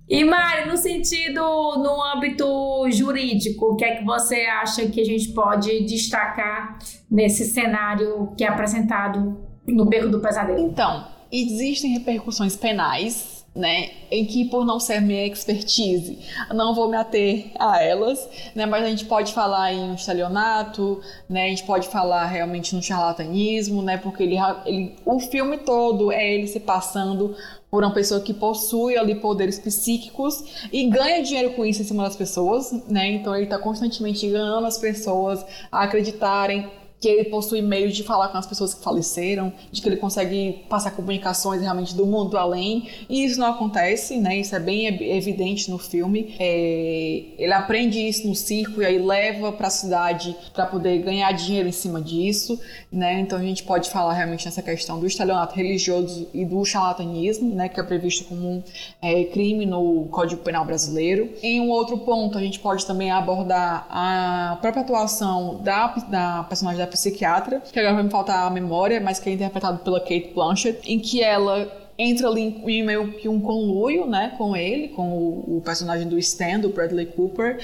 [0.10, 5.04] E Mari, no sentido, no âmbito jurídico, o que é que você acha que a
[5.04, 6.80] gente pode destacar
[7.12, 9.38] nesse cenário que é apresentado
[9.68, 10.60] no Beco do Pesadelo?
[10.60, 16.20] Então, existem repercussões penais né, em que por não ser minha expertise,
[16.54, 21.02] não vou me ater a elas, né, mas a gente pode falar em um estelionato,
[21.28, 26.12] né, a gente pode falar realmente no charlatanismo, né, porque ele, ele, o filme todo
[26.12, 27.36] é ele se passando
[27.70, 32.04] por uma pessoa que possui ali poderes psíquicos e ganha dinheiro com isso em cima
[32.04, 33.12] das pessoas, né?
[33.12, 36.70] Então ele está constantemente enganando as pessoas a acreditarem
[37.00, 40.64] que ele possui meios de falar com as pessoas que faleceram, de que ele consegue
[40.68, 42.90] passar comunicações realmente do mundo além.
[43.08, 44.38] E isso não acontece, né?
[44.38, 46.36] Isso é bem evidente no filme.
[46.40, 47.24] É...
[47.38, 51.68] ele aprende isso no circo e aí leva para a cidade para poder ganhar dinheiro
[51.70, 52.60] em cima disso,
[52.92, 53.20] né?
[53.20, 57.70] Então a gente pode falar realmente nessa questão do estelionato religioso e do charlatanismo, né?
[57.70, 58.64] Que é previsto como um
[59.02, 61.32] é, crime no Código Penal brasileiro.
[61.44, 66.80] Em um outro ponto, a gente pode também abordar a própria atuação da, da personagem
[66.80, 70.32] da psiquiatra, que agora vai me faltar a memória, mas que é interpretado pela Kate
[70.34, 75.10] Blanchett, em que ela entra ali em meio que um conluio, né, com ele, com
[75.10, 77.60] o, o personagem do Stan, do Bradley Cooper,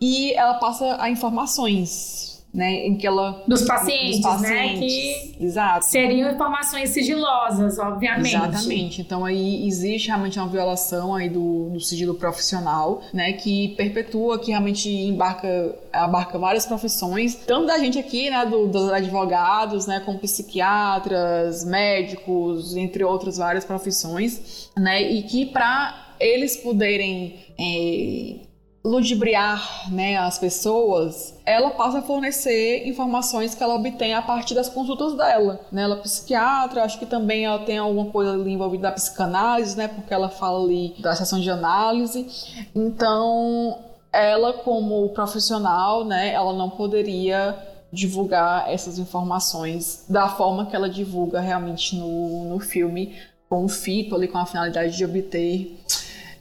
[0.00, 5.44] e ela passa a informações né, em que ela dos pacientes, dos pacientes, né, que
[5.44, 5.86] exato.
[5.86, 8.36] seriam informações sigilosas, obviamente.
[8.36, 9.00] Exatamente.
[9.00, 14.52] Então aí existe realmente uma violação aí do, do sigilo profissional, né, que perpetua, que
[14.52, 20.18] realmente embarca abarca várias profissões, tanto da gente aqui, né, do, dos advogados, né, como
[20.18, 28.43] psiquiatras, médicos, entre outras várias profissões, né, e que para eles poderem é,
[28.84, 34.68] ludibriar né, as pessoas, ela passa a fornecer informações que ela obtém a partir das
[34.68, 35.60] consultas dela.
[35.72, 35.82] Né?
[35.82, 39.88] Ela é psiquiatra, acho que também ela tem alguma coisa ali envolvida da psicanálise, né?
[39.88, 42.26] porque ela fala ali da sessão de análise.
[42.74, 43.78] Então,
[44.12, 47.56] ela como profissional, né, ela não poderia
[47.90, 53.16] divulgar essas informações da forma que ela divulga realmente no, no filme,
[53.48, 55.78] com o fito ali, com a finalidade de obter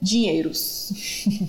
[0.04, 0.92] dinheiros.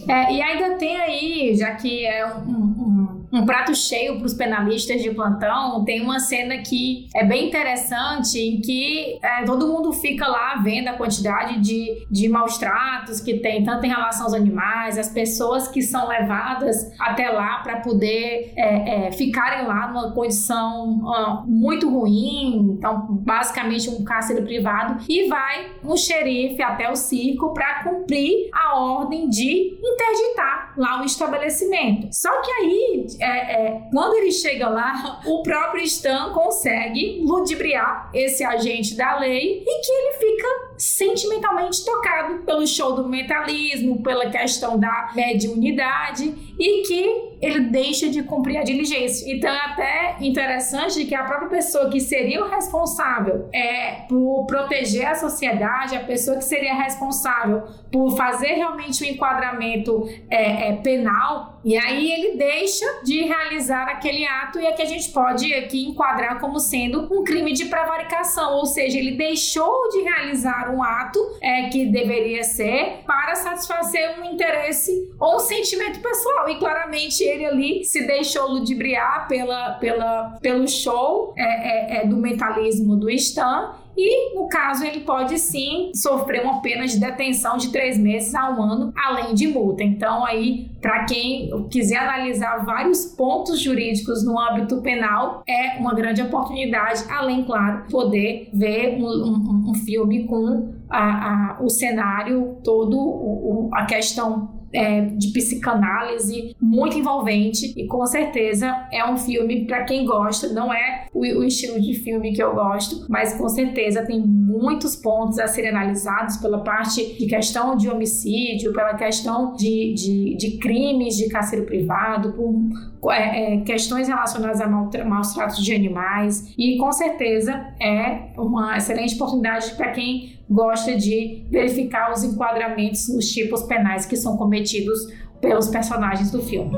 [0.09, 4.34] É, e ainda tem aí, já que é um, um, um prato cheio para os
[4.34, 9.92] penalistas de plantão, tem uma cena que é bem interessante em que é, todo mundo
[9.92, 14.34] fica lá vendo a quantidade de, de maus tratos que tem, tanto em relação aos
[14.34, 20.12] animais, as pessoas que são levadas até lá para poder é, é, ficarem lá numa
[20.12, 26.94] condição uh, muito ruim, então basicamente um cárcere privado, e vai um xerife até o
[26.94, 32.09] circo para cumprir a ordem de interditar lá o estabelecimento.
[32.12, 38.45] Só que aí, é, é, quando ele chega lá, o próprio Stan consegue ludibriar esse
[38.45, 44.78] agente da lei e que ele fica sentimentalmente tocado pelo show do mentalismo, pela questão
[44.78, 49.30] da mediunidade e que ele deixa de cumprir a diligência.
[49.32, 55.07] Então é até interessante que a própria pessoa que seria o responsável é, por proteger
[55.07, 60.76] a sociedade, a pessoa que seria responsável por fazer realmente o um enquadramento é, é,
[60.76, 65.52] penal, e aí ele deixa de realizar aquele ato e é que a gente pode
[65.54, 70.82] aqui enquadrar como sendo um crime de prevaricação, ou seja, ele deixou de realizar um
[70.82, 76.48] ato é, que deveria ser para satisfazer um interesse ou um sentimento pessoal.
[76.48, 82.16] E claramente ele ali se deixou ludibriar pela, pela, pelo show é, é, é do
[82.16, 87.70] mentalismo do Stan e, no caso, ele pode sim sofrer uma pena de detenção de
[87.70, 89.82] três meses a um ano, além de multa.
[89.82, 96.22] Então, aí, para quem quiser analisar vários pontos jurídicos no âmbito penal, é uma grande
[96.22, 102.99] oportunidade, além, claro, poder ver um, um, um filme com a, a, o cenário todo,
[102.99, 109.84] o, a questão é, de psicanálise muito envolvente e com certeza é um filme para
[109.84, 110.48] quem gosta.
[110.52, 114.96] Não é o, o, estilo de filme que eu gosto, mas com certeza tem muitos
[114.96, 120.58] pontos a serem analisados pela parte de questão de homicídio, pela questão de, de, de
[120.58, 126.76] crimes de cárcere privado, por é, é, questões relacionadas a maus tratos de animais e
[126.78, 133.62] com certeza é uma excelente oportunidade para quem gosta de verificar os enquadramentos nos tipos
[133.62, 134.99] penais que são cometidos
[135.40, 136.76] pelos personagens do filme.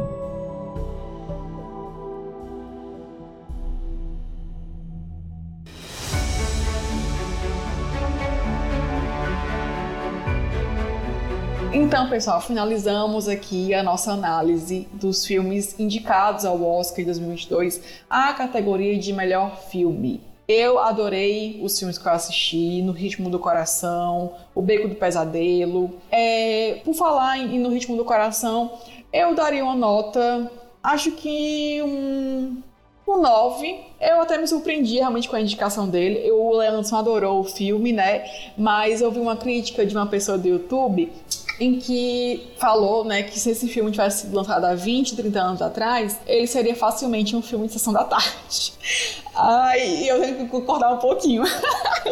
[11.72, 18.32] Então, pessoal, finalizamos aqui a nossa análise dos filmes indicados ao Oscar de 2022, a
[18.32, 20.20] categoria de melhor filme.
[20.48, 25.90] Eu adorei os filmes que eu assisti, No Ritmo do Coração, O Beco do Pesadelo.
[26.10, 28.72] É, por falar em, No Ritmo do Coração,
[29.12, 30.50] eu daria uma nota,
[30.82, 32.62] acho que um,
[33.08, 33.80] um 9.
[34.00, 36.30] Eu até me surpreendi realmente com a indicação dele.
[36.30, 38.24] o Leandro adorou o filme, né?
[38.56, 41.12] Mas eu vi uma crítica de uma pessoa do YouTube
[41.58, 45.62] em que falou, né, que se esse filme tivesse sido lançado há 20, 30 anos
[45.62, 48.72] atrás, ele seria facilmente um filme de sessão da tarde.
[49.34, 51.42] Ai, eu tenho que concordar um pouquinho.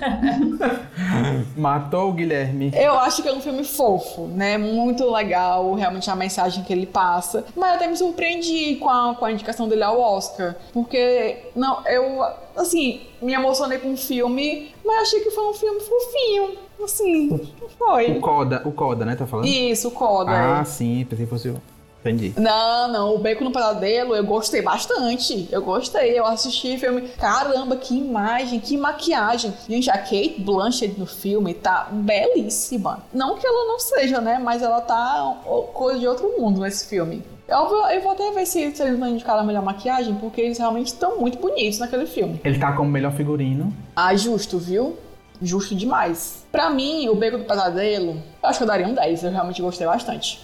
[1.56, 2.70] Matou o Guilherme.
[2.74, 4.56] Eu acho que é um filme fofo, né?
[4.56, 7.44] Muito legal, realmente a mensagem que ele passa.
[7.56, 10.54] Mas eu até me surpreendi com a, com a indicação dele ao Oscar.
[10.72, 12.24] Porque, não, eu,
[12.56, 16.69] assim, me emocionei com o filme, mas achei que foi um filme fofinho.
[16.84, 18.10] Assim, foi.
[18.12, 19.16] O Coda, o Coda, né?
[19.16, 19.46] Tá falando?
[19.46, 20.30] Isso, o Coda.
[20.30, 20.64] Ah, é.
[20.64, 21.60] sim, pensei que fosse o.
[22.00, 22.32] Entendi.
[22.38, 25.46] Não, não, o Beco no Pesadelo eu gostei bastante.
[25.52, 27.02] Eu gostei, eu assisti o filme.
[27.18, 29.52] Caramba, que imagem, que maquiagem.
[29.68, 33.00] Gente, a Kate Blanchett no filme tá belíssima.
[33.12, 34.40] Não que ela não seja, né?
[34.42, 35.36] Mas ela tá
[35.74, 37.22] coisa de outro mundo nesse filme.
[37.46, 40.40] Eu vou, eu vou até ver se, se eles vão indicar a melhor maquiagem, porque
[40.40, 42.40] eles realmente estão muito bonitos naquele filme.
[42.44, 43.74] Ele tá como melhor figurino.
[43.94, 44.96] Ah, justo, viu?
[45.40, 46.46] Justo demais.
[46.52, 49.24] Pra mim, o Beco do Pesadelo, eu acho que eu daria um 10.
[49.24, 50.40] Eu realmente gostei bastante.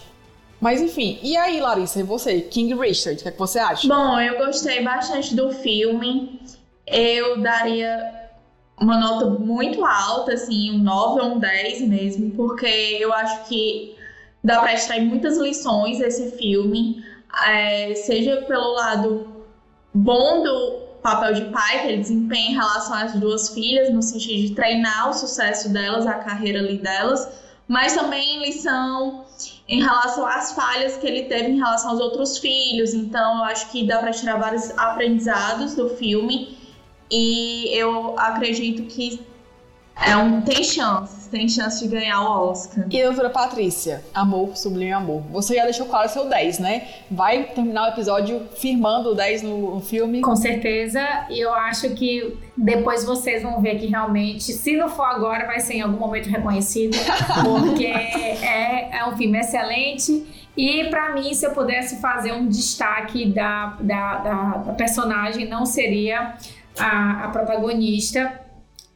[0.60, 3.86] Mas enfim, e aí, Larissa, e você, King Richard, o que, é que você acha?
[3.86, 6.40] Bom, eu gostei bastante do filme.
[6.86, 8.26] Eu daria
[8.80, 12.66] uma nota muito alta, assim, um 9 ou um 10 mesmo, porque
[13.00, 13.96] eu acho que
[14.42, 17.04] dá para extrair muitas lições desse filme,
[17.46, 19.44] é, seja pelo lado
[19.92, 24.48] bom do papel de pai que ele desempenha em relação às duas filhas, no sentido
[24.48, 27.28] de treinar o sucesso delas, a carreira ali delas,
[27.68, 29.24] mas também lição
[29.68, 32.92] em relação às falhas que ele teve em relação aos outros filhos.
[32.92, 36.58] Então, eu acho que dá para tirar vários aprendizados do filme
[37.08, 39.24] e eu acredito que
[40.04, 42.86] é um, tem chances, tem chance de ganhar o Oscar.
[42.90, 45.22] E doutora Patrícia, Amor, Sublime Amor.
[45.30, 46.88] Você já deixou claro o seu 10, né?
[47.10, 50.20] Vai terminar o episódio firmando o 10 no, no filme?
[50.20, 51.00] Com certeza.
[51.30, 55.60] E eu acho que depois vocês vão ver que realmente, se não for agora, vai
[55.60, 56.96] ser em algum momento reconhecido.
[57.44, 60.26] Porque é, é um filme excelente.
[60.56, 65.66] E para mim, se eu pudesse fazer um destaque da, da, da, da personagem, não
[65.66, 66.34] seria
[66.78, 68.45] a, a protagonista,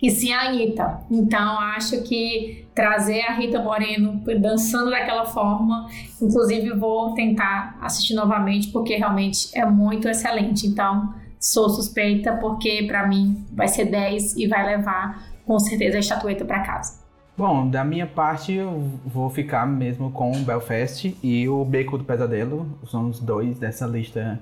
[0.03, 1.01] e sim a Anitta.
[1.11, 5.89] Então acho que trazer a Rita Moreno dançando daquela forma,
[6.21, 10.67] inclusive vou tentar assistir novamente porque realmente é muito excelente.
[10.67, 16.01] Então sou suspeita porque para mim vai ser 10 e vai levar com certeza a
[16.01, 17.01] estatueta para casa.
[17.37, 22.05] Bom, da minha parte eu vou ficar mesmo com o Belfast e o Beco do
[22.05, 22.67] Pesadelo.
[22.87, 24.39] São os dois dessa lista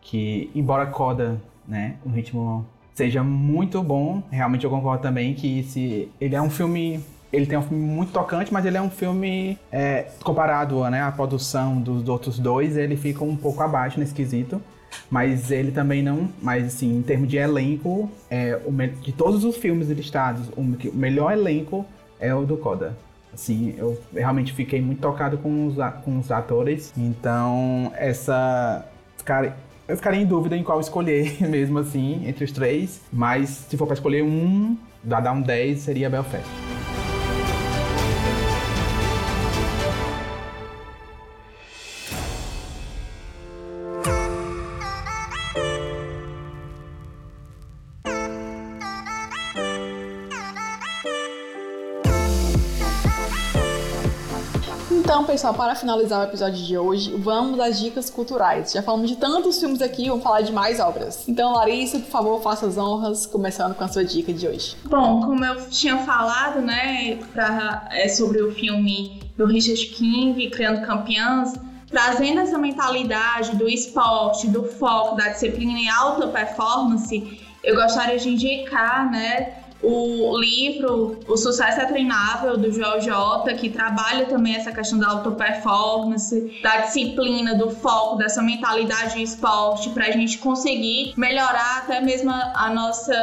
[0.00, 2.64] que, embora Coda, né, um ritmo
[2.96, 4.22] seja muito bom.
[4.30, 7.00] Realmente eu concordo também que se ele é um filme
[7.32, 11.12] ele tem um filme muito tocante, mas ele é um filme é, comparado né, à
[11.12, 14.62] produção dos outros dois, ele fica um pouco abaixo nesse quesito.
[15.10, 16.30] Mas ele também não.
[16.40, 18.72] Mas assim, em termos de elenco, é, o,
[19.02, 21.84] de todos os filmes listados, o, o melhor elenco
[22.18, 22.96] é o do Coda.
[23.34, 26.94] Assim, eu realmente fiquei muito tocado com os, com os atores.
[26.96, 28.86] Então, essa.
[29.24, 29.54] Cara,
[29.88, 33.00] eu ficaria em dúvida em qual escolher, mesmo assim, entre os três.
[33.12, 36.75] Mas se for para escolher um, dar um 10, seria Belfast.
[55.36, 58.72] Pessoal, para finalizar o episódio de hoje, vamos às dicas culturais.
[58.72, 61.28] Já falamos de tantos filmes aqui, vamos falar de mais obras.
[61.28, 64.74] Então, Larissa, por favor, faça as honras, começando com a sua dica de hoje.
[64.84, 70.86] Bom, como eu tinha falado, né, pra, é, sobre o filme do Richard King, Criando
[70.86, 71.52] Campeãs,
[71.90, 78.30] trazendo essa mentalidade do esporte, do foco, da disciplina em alta performance, eu gostaria de
[78.30, 84.72] indicar, né, o livro O Sucesso é Treinável, do Joel J, que trabalha também essa
[84.72, 91.14] questão da auto-performance, da disciplina, do foco, dessa mentalidade de esporte, para a gente conseguir
[91.16, 93.14] melhorar até mesmo a nossa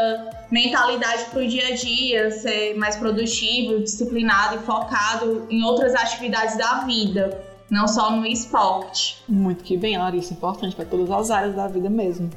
[0.49, 6.57] mentalidade para o dia a dia, ser mais produtivo, disciplinado e focado em outras atividades
[6.57, 9.17] da vida, não só no esporte.
[9.27, 12.29] Muito que bem, Larissa, importante para todas as áreas da vida mesmo.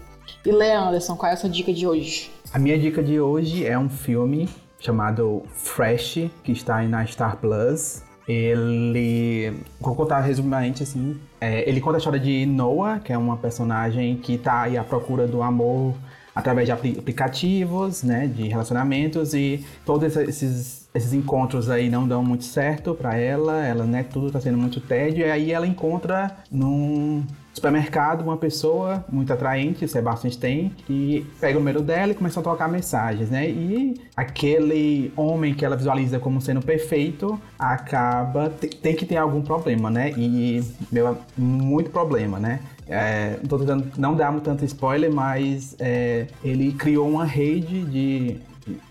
[0.44, 2.30] E Leanderson, qual é a sua dica de hoje?
[2.52, 4.48] A minha dica de hoje é um filme
[4.78, 8.02] chamado Fresh, que está aí na Star Plus.
[8.28, 13.36] Ele, vou contar resumidamente assim, é, ele conta a história de Noah, que é uma
[13.36, 15.94] personagem que está aí à procura do amor
[16.36, 22.44] através de aplicativos, né, de relacionamentos e todos esses, esses encontros aí não dão muito
[22.44, 27.24] certo para ela, ela, né, tudo está sendo muito tédio e aí ela encontra num
[27.56, 32.42] supermercado uma pessoa muito atraente, Sebastian Stein, que pega o número dela e começa a
[32.42, 33.48] trocar mensagens, né?
[33.48, 38.50] E aquele homem que ela visualiza como sendo perfeito acaba
[38.82, 40.12] tem que ter algum problema, né?
[40.18, 40.62] E
[40.92, 42.60] meu, muito problema, né?
[42.86, 48.36] É, não tô tentando não dar tanto spoiler, mas é, ele criou uma rede de,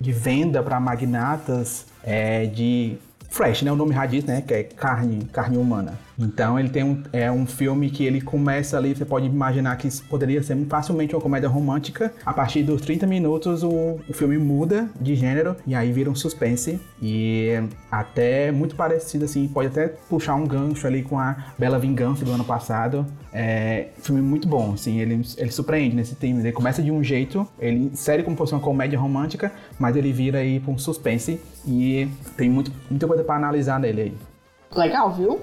[0.02, 2.98] de venda para magnatas é, de
[3.30, 3.72] fresh, né?
[3.72, 4.42] O nome já diz, né?
[4.42, 6.00] Que é carne, carne humana.
[6.18, 9.90] Então ele tem um, é um filme que ele começa ali, você pode imaginar que
[10.04, 12.14] poderia ser facilmente uma comédia romântica.
[12.26, 16.16] A partir dos 30 minutos o, o filme muda de gênero e aí vira um
[16.16, 16.80] suspense.
[17.02, 17.52] E
[17.92, 22.32] até muito parecido, assim, pode até puxar um gancho ali com a Bela Vingança do
[22.32, 23.06] ano passado.
[23.34, 26.40] É filme muito bom, assim, ele, ele surpreende nesse tema.
[26.40, 30.12] Ele começa de um jeito, ele série como se fosse uma comédia romântica, mas ele
[30.14, 34.14] vira aí para um suspense e tem muito, muita coisa para analisar nele aí.
[34.76, 35.40] Legal, viu?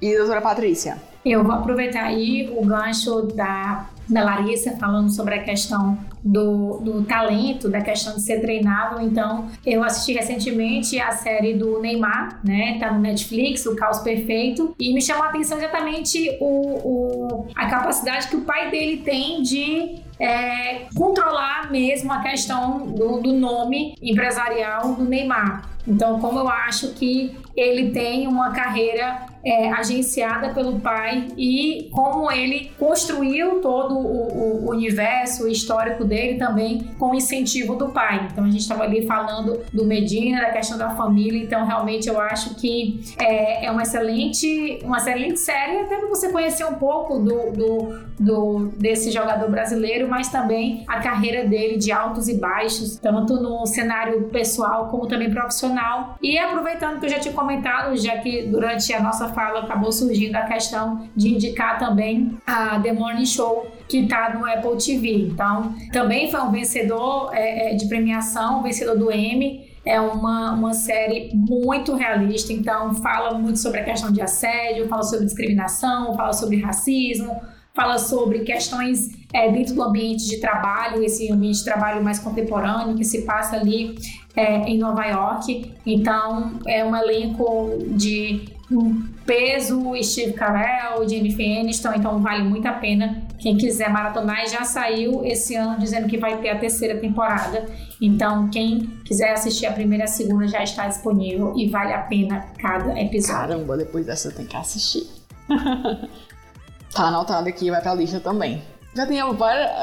[0.00, 1.00] E doutora Patrícia?
[1.24, 7.02] Eu vou aproveitar aí o gancho da, da Larissa falando sobre a questão do, do
[7.04, 9.00] talento, da questão de ser treinável.
[9.00, 12.76] Então, eu assisti recentemente a série do Neymar, né?
[12.78, 17.66] Tá no Netflix, O Caos Perfeito, e me chamou a atenção exatamente o, o, a
[17.70, 23.94] capacidade que o pai dele tem de é, controlar mesmo a questão do, do nome
[24.02, 25.70] empresarial do Neymar.
[25.86, 32.30] Então, como eu acho que ele tem uma carreira é, agenciada pelo pai e como
[32.32, 38.28] ele construiu todo o, o universo histórico dele também com o incentivo do pai.
[38.32, 42.18] Então a gente estava ali falando do Medina, da questão da família, então realmente eu
[42.18, 47.18] acho que é, é uma excelente, uma excelente série, até para você conhecer um pouco
[47.18, 52.96] do, do, do, desse jogador brasileiro, mas também a carreira dele de altos e baixos,
[52.96, 56.16] tanto no cenário pessoal como também profissional.
[56.22, 60.34] E aproveitando que eu já tinha comentado, já que durante a nossa fala acabou surgindo
[60.36, 65.28] a questão de indicar também a The Morning Show, que está no Apple TV.
[65.28, 69.72] Então, também foi um vencedor é, é, de premiação, vencedor do Emmy.
[69.84, 75.02] É uma, uma série muito realista, então fala muito sobre a questão de assédio, fala
[75.02, 77.38] sobre discriminação, fala sobre racismo,
[77.74, 82.96] fala sobre questões é, dentro do ambiente de trabalho, esse ambiente de trabalho mais contemporâneo
[82.96, 83.94] que se passa ali
[84.36, 85.72] é, em Nova York.
[85.86, 92.72] Então, é um elenco de um peso, Steve Carell, Jennifer Aniston, então vale muito a
[92.72, 94.46] pena quem quiser maratonar.
[94.48, 97.66] Já saiu esse ano dizendo que vai ter a terceira temporada.
[98.00, 102.00] Então, quem quiser assistir a primeira e a segunda já está disponível e vale a
[102.00, 103.40] pena cada episódio.
[103.40, 105.06] Caramba, depois dessa tem que assistir.
[106.92, 108.62] tá anotado aqui, vai pra lista também.
[108.94, 109.18] Já tem,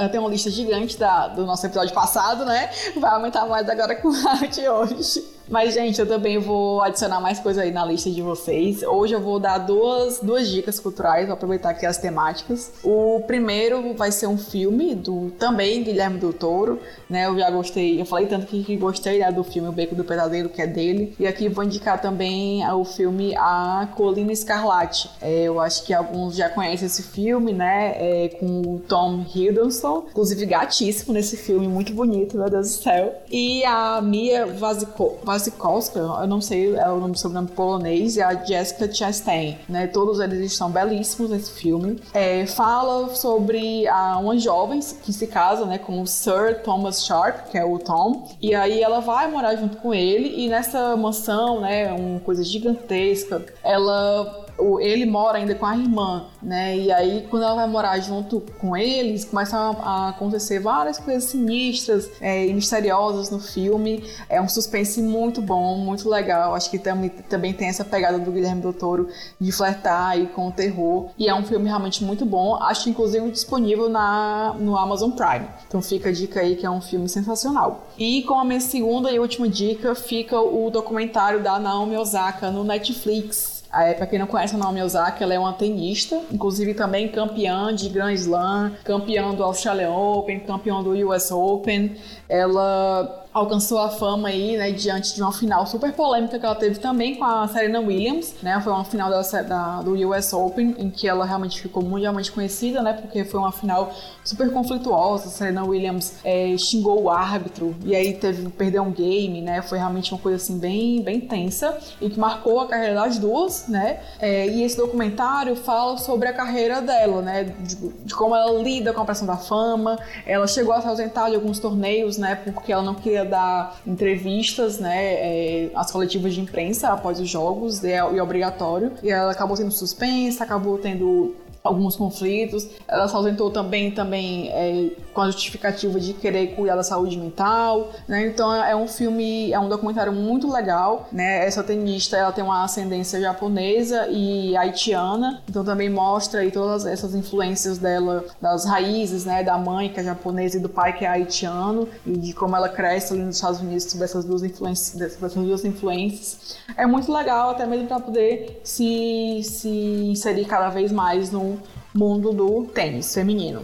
[0.10, 2.70] tem uma lista gigante da, do nosso episódio passado, né?
[2.98, 5.41] Vai aumentar mais agora com a de hoje.
[5.52, 8.84] Mas, gente, eu também vou adicionar mais coisa aí na lista de vocês.
[8.84, 12.72] Hoje eu vou dar duas, duas dicas culturais, vou aproveitar aqui as temáticas.
[12.82, 16.80] O primeiro vai ser um filme do também Guilherme do Toro,
[17.10, 17.26] né?
[17.26, 20.06] Eu já gostei, eu falei tanto que, que gostei né, do filme O Beco do
[20.06, 21.14] Pesadelo, que é dele.
[21.20, 25.10] E aqui vou indicar também o filme A Colina Escarlate.
[25.22, 27.96] É, eu acho que alguns já conhecem esse filme, né?
[27.98, 33.22] É, com o Tom Hiddleston, inclusive gatíssimo nesse filme, muito bonito, meu Deus do céu.
[33.30, 38.34] E a Mia Wasikowska Wasikowska, eu não sei é o nome sobrenome polonês, e a
[38.34, 39.88] Jessica Chastain, né?
[39.88, 42.00] Todos eles estão belíssimos nesse filme.
[42.14, 47.50] É, fala sobre a, uma jovem que se casa, né, com o Sir Thomas Sharp,
[47.50, 51.62] que é o Tom, e aí ela vai morar junto com ele e nessa mansão,
[51.62, 54.46] né, uma coisa gigantesca, ela
[54.80, 56.78] ele mora ainda com a irmã, né?
[56.78, 62.10] E aí, quando ela vai morar junto com eles, começam a, acontecer várias coisas sinistras
[62.22, 64.04] é, e misteriosas no filme.
[64.30, 66.56] É um suspense muito bom, muito legal.
[66.56, 69.10] Acho que também, também tem essa pegada do Guilherme Del Toro
[69.40, 71.10] de flertar aí com o terror.
[71.18, 72.56] E é um filme realmente muito bom.
[72.56, 75.48] Acho inclusive disponível na, no Amazon Prime.
[75.68, 77.88] Então fica a dica aí que é um filme sensacional.
[77.98, 82.64] E com a minha segunda e última dica fica o documentário da Naomi Osaka no
[82.64, 83.61] Netflix.
[83.74, 87.74] É, para quem não conhece a Naomi Osaka, ela é uma tenista, inclusive também campeã
[87.74, 91.96] de Grand Slam, campeã do Australian Open, campeã do US Open.
[92.28, 96.80] Ela alcançou a fama aí, né, diante de uma final super polêmica que ela teve
[96.80, 100.90] também com a Serena Williams, né, foi uma final da, da, do US Open em
[100.90, 103.94] que ela realmente ficou mundialmente conhecida, né, porque foi uma final
[104.24, 109.42] super conflituosa, a Serena Williams é, xingou o árbitro e aí teve perdeu um game,
[109.42, 113.18] né, foi realmente uma coisa assim bem, bem tensa e que marcou a carreira das
[113.18, 118.36] duas, né, é, e esse documentário fala sobre a carreira dela, né, de, de como
[118.36, 122.18] ela lida com a pressão da fama, ela chegou a se ausentar de alguns torneios,
[122.18, 127.30] né, porque ela não queria dar entrevistas, né, é, às coletivas de imprensa após os
[127.30, 128.92] jogos, é, é obrigatório.
[129.04, 132.68] E ela acabou sendo suspensa, acabou tendo alguns conflitos.
[132.88, 137.92] Ela se ausentou também, também é, com a justificativa de querer cuidar da saúde mental,
[138.08, 138.28] né?
[138.28, 141.46] Então é um filme, é um documentário muito legal, né?
[141.46, 147.14] Essa tenista, ela tem uma ascendência japonesa e haitiana, então também mostra aí todas essas
[147.16, 149.44] influências dela, das raízes, né?
[149.44, 152.70] Da mãe que é japonesa e do pai que é haitiano e de como ela
[152.70, 156.58] cresce ali nos Estados Unidos sobre essas duas influências, essas duas influências.
[156.76, 161.60] É muito legal até mesmo para poder se, se inserir cada vez mais no
[161.94, 163.62] mundo do tênis feminino.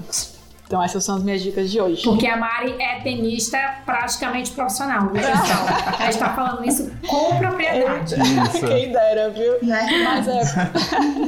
[0.68, 2.04] Então essas são as minhas dicas de hoje.
[2.04, 5.66] Porque a Mari é tenista praticamente profissional, viu, pessoal?
[5.98, 8.16] a gente tá falando isso com propriedade.
[8.60, 9.54] Quem dera, viu?
[9.64, 10.42] Mas é...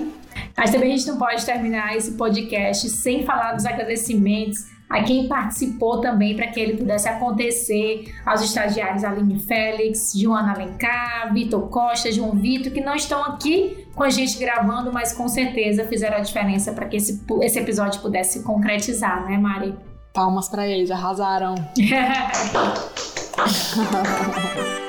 [0.57, 5.27] Mas também a gente não pode terminar esse podcast sem falar dos agradecimentos a quem
[5.27, 12.11] participou também para que ele pudesse acontecer, aos estagiários Aline Félix, Joana Alencar, Vitor Costa,
[12.11, 16.21] João Vitor, que não estão aqui com a gente gravando, mas com certeza fizeram a
[16.21, 19.75] diferença para que esse, esse episódio pudesse se concretizar, né, Mari?
[20.13, 21.55] Palmas para eles, arrasaram.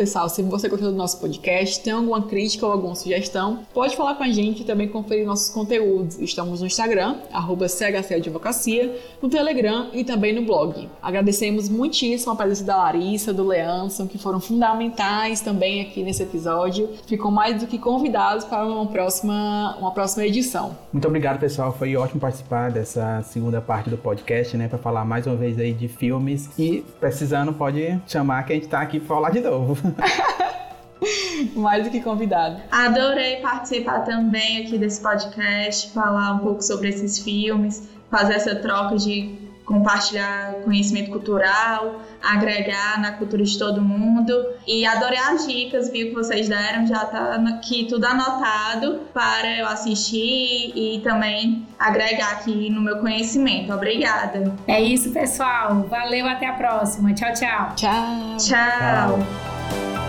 [0.00, 0.30] pessoal.
[0.30, 4.24] Se você gostou do nosso podcast, tem alguma crítica ou alguma sugestão, pode falar com
[4.24, 6.18] a gente e também conferir nossos conteúdos.
[6.18, 10.88] Estamos no Instagram, arroba Advocacia, no Telegram e também no blog.
[11.02, 16.88] Agradecemos muitíssimo a presença da Larissa, do Leanson, que foram fundamentais também aqui nesse episódio.
[17.06, 20.74] Ficam mais do que convidados para uma próxima, uma próxima edição.
[20.90, 21.74] Muito obrigado, pessoal.
[21.74, 24.66] Foi ótimo participar dessa segunda parte do podcast, né?
[24.66, 26.48] Para falar mais uma vez aí de filmes.
[26.58, 29.76] E precisando, pode chamar que a gente tá aqui para falar de novo.
[31.56, 32.60] Mais do que convidado.
[32.70, 38.96] Adorei participar também aqui desse podcast, falar um pouco sobre esses filmes, fazer essa troca
[38.96, 44.34] de compartilhar conhecimento cultural, agregar na cultura de todo mundo.
[44.66, 49.66] E adorei as dicas, viu, que vocês deram, já tá aqui tudo anotado para eu
[49.68, 53.72] assistir e também agregar aqui no meu conhecimento.
[53.72, 54.52] Obrigada.
[54.66, 55.84] É isso, pessoal.
[55.88, 57.14] Valeu, até a próxima.
[57.14, 57.72] Tchau, tchau.
[57.76, 58.36] Tchau.
[58.38, 59.18] Tchau.
[59.18, 59.59] tchau.
[59.70, 59.99] Thank you.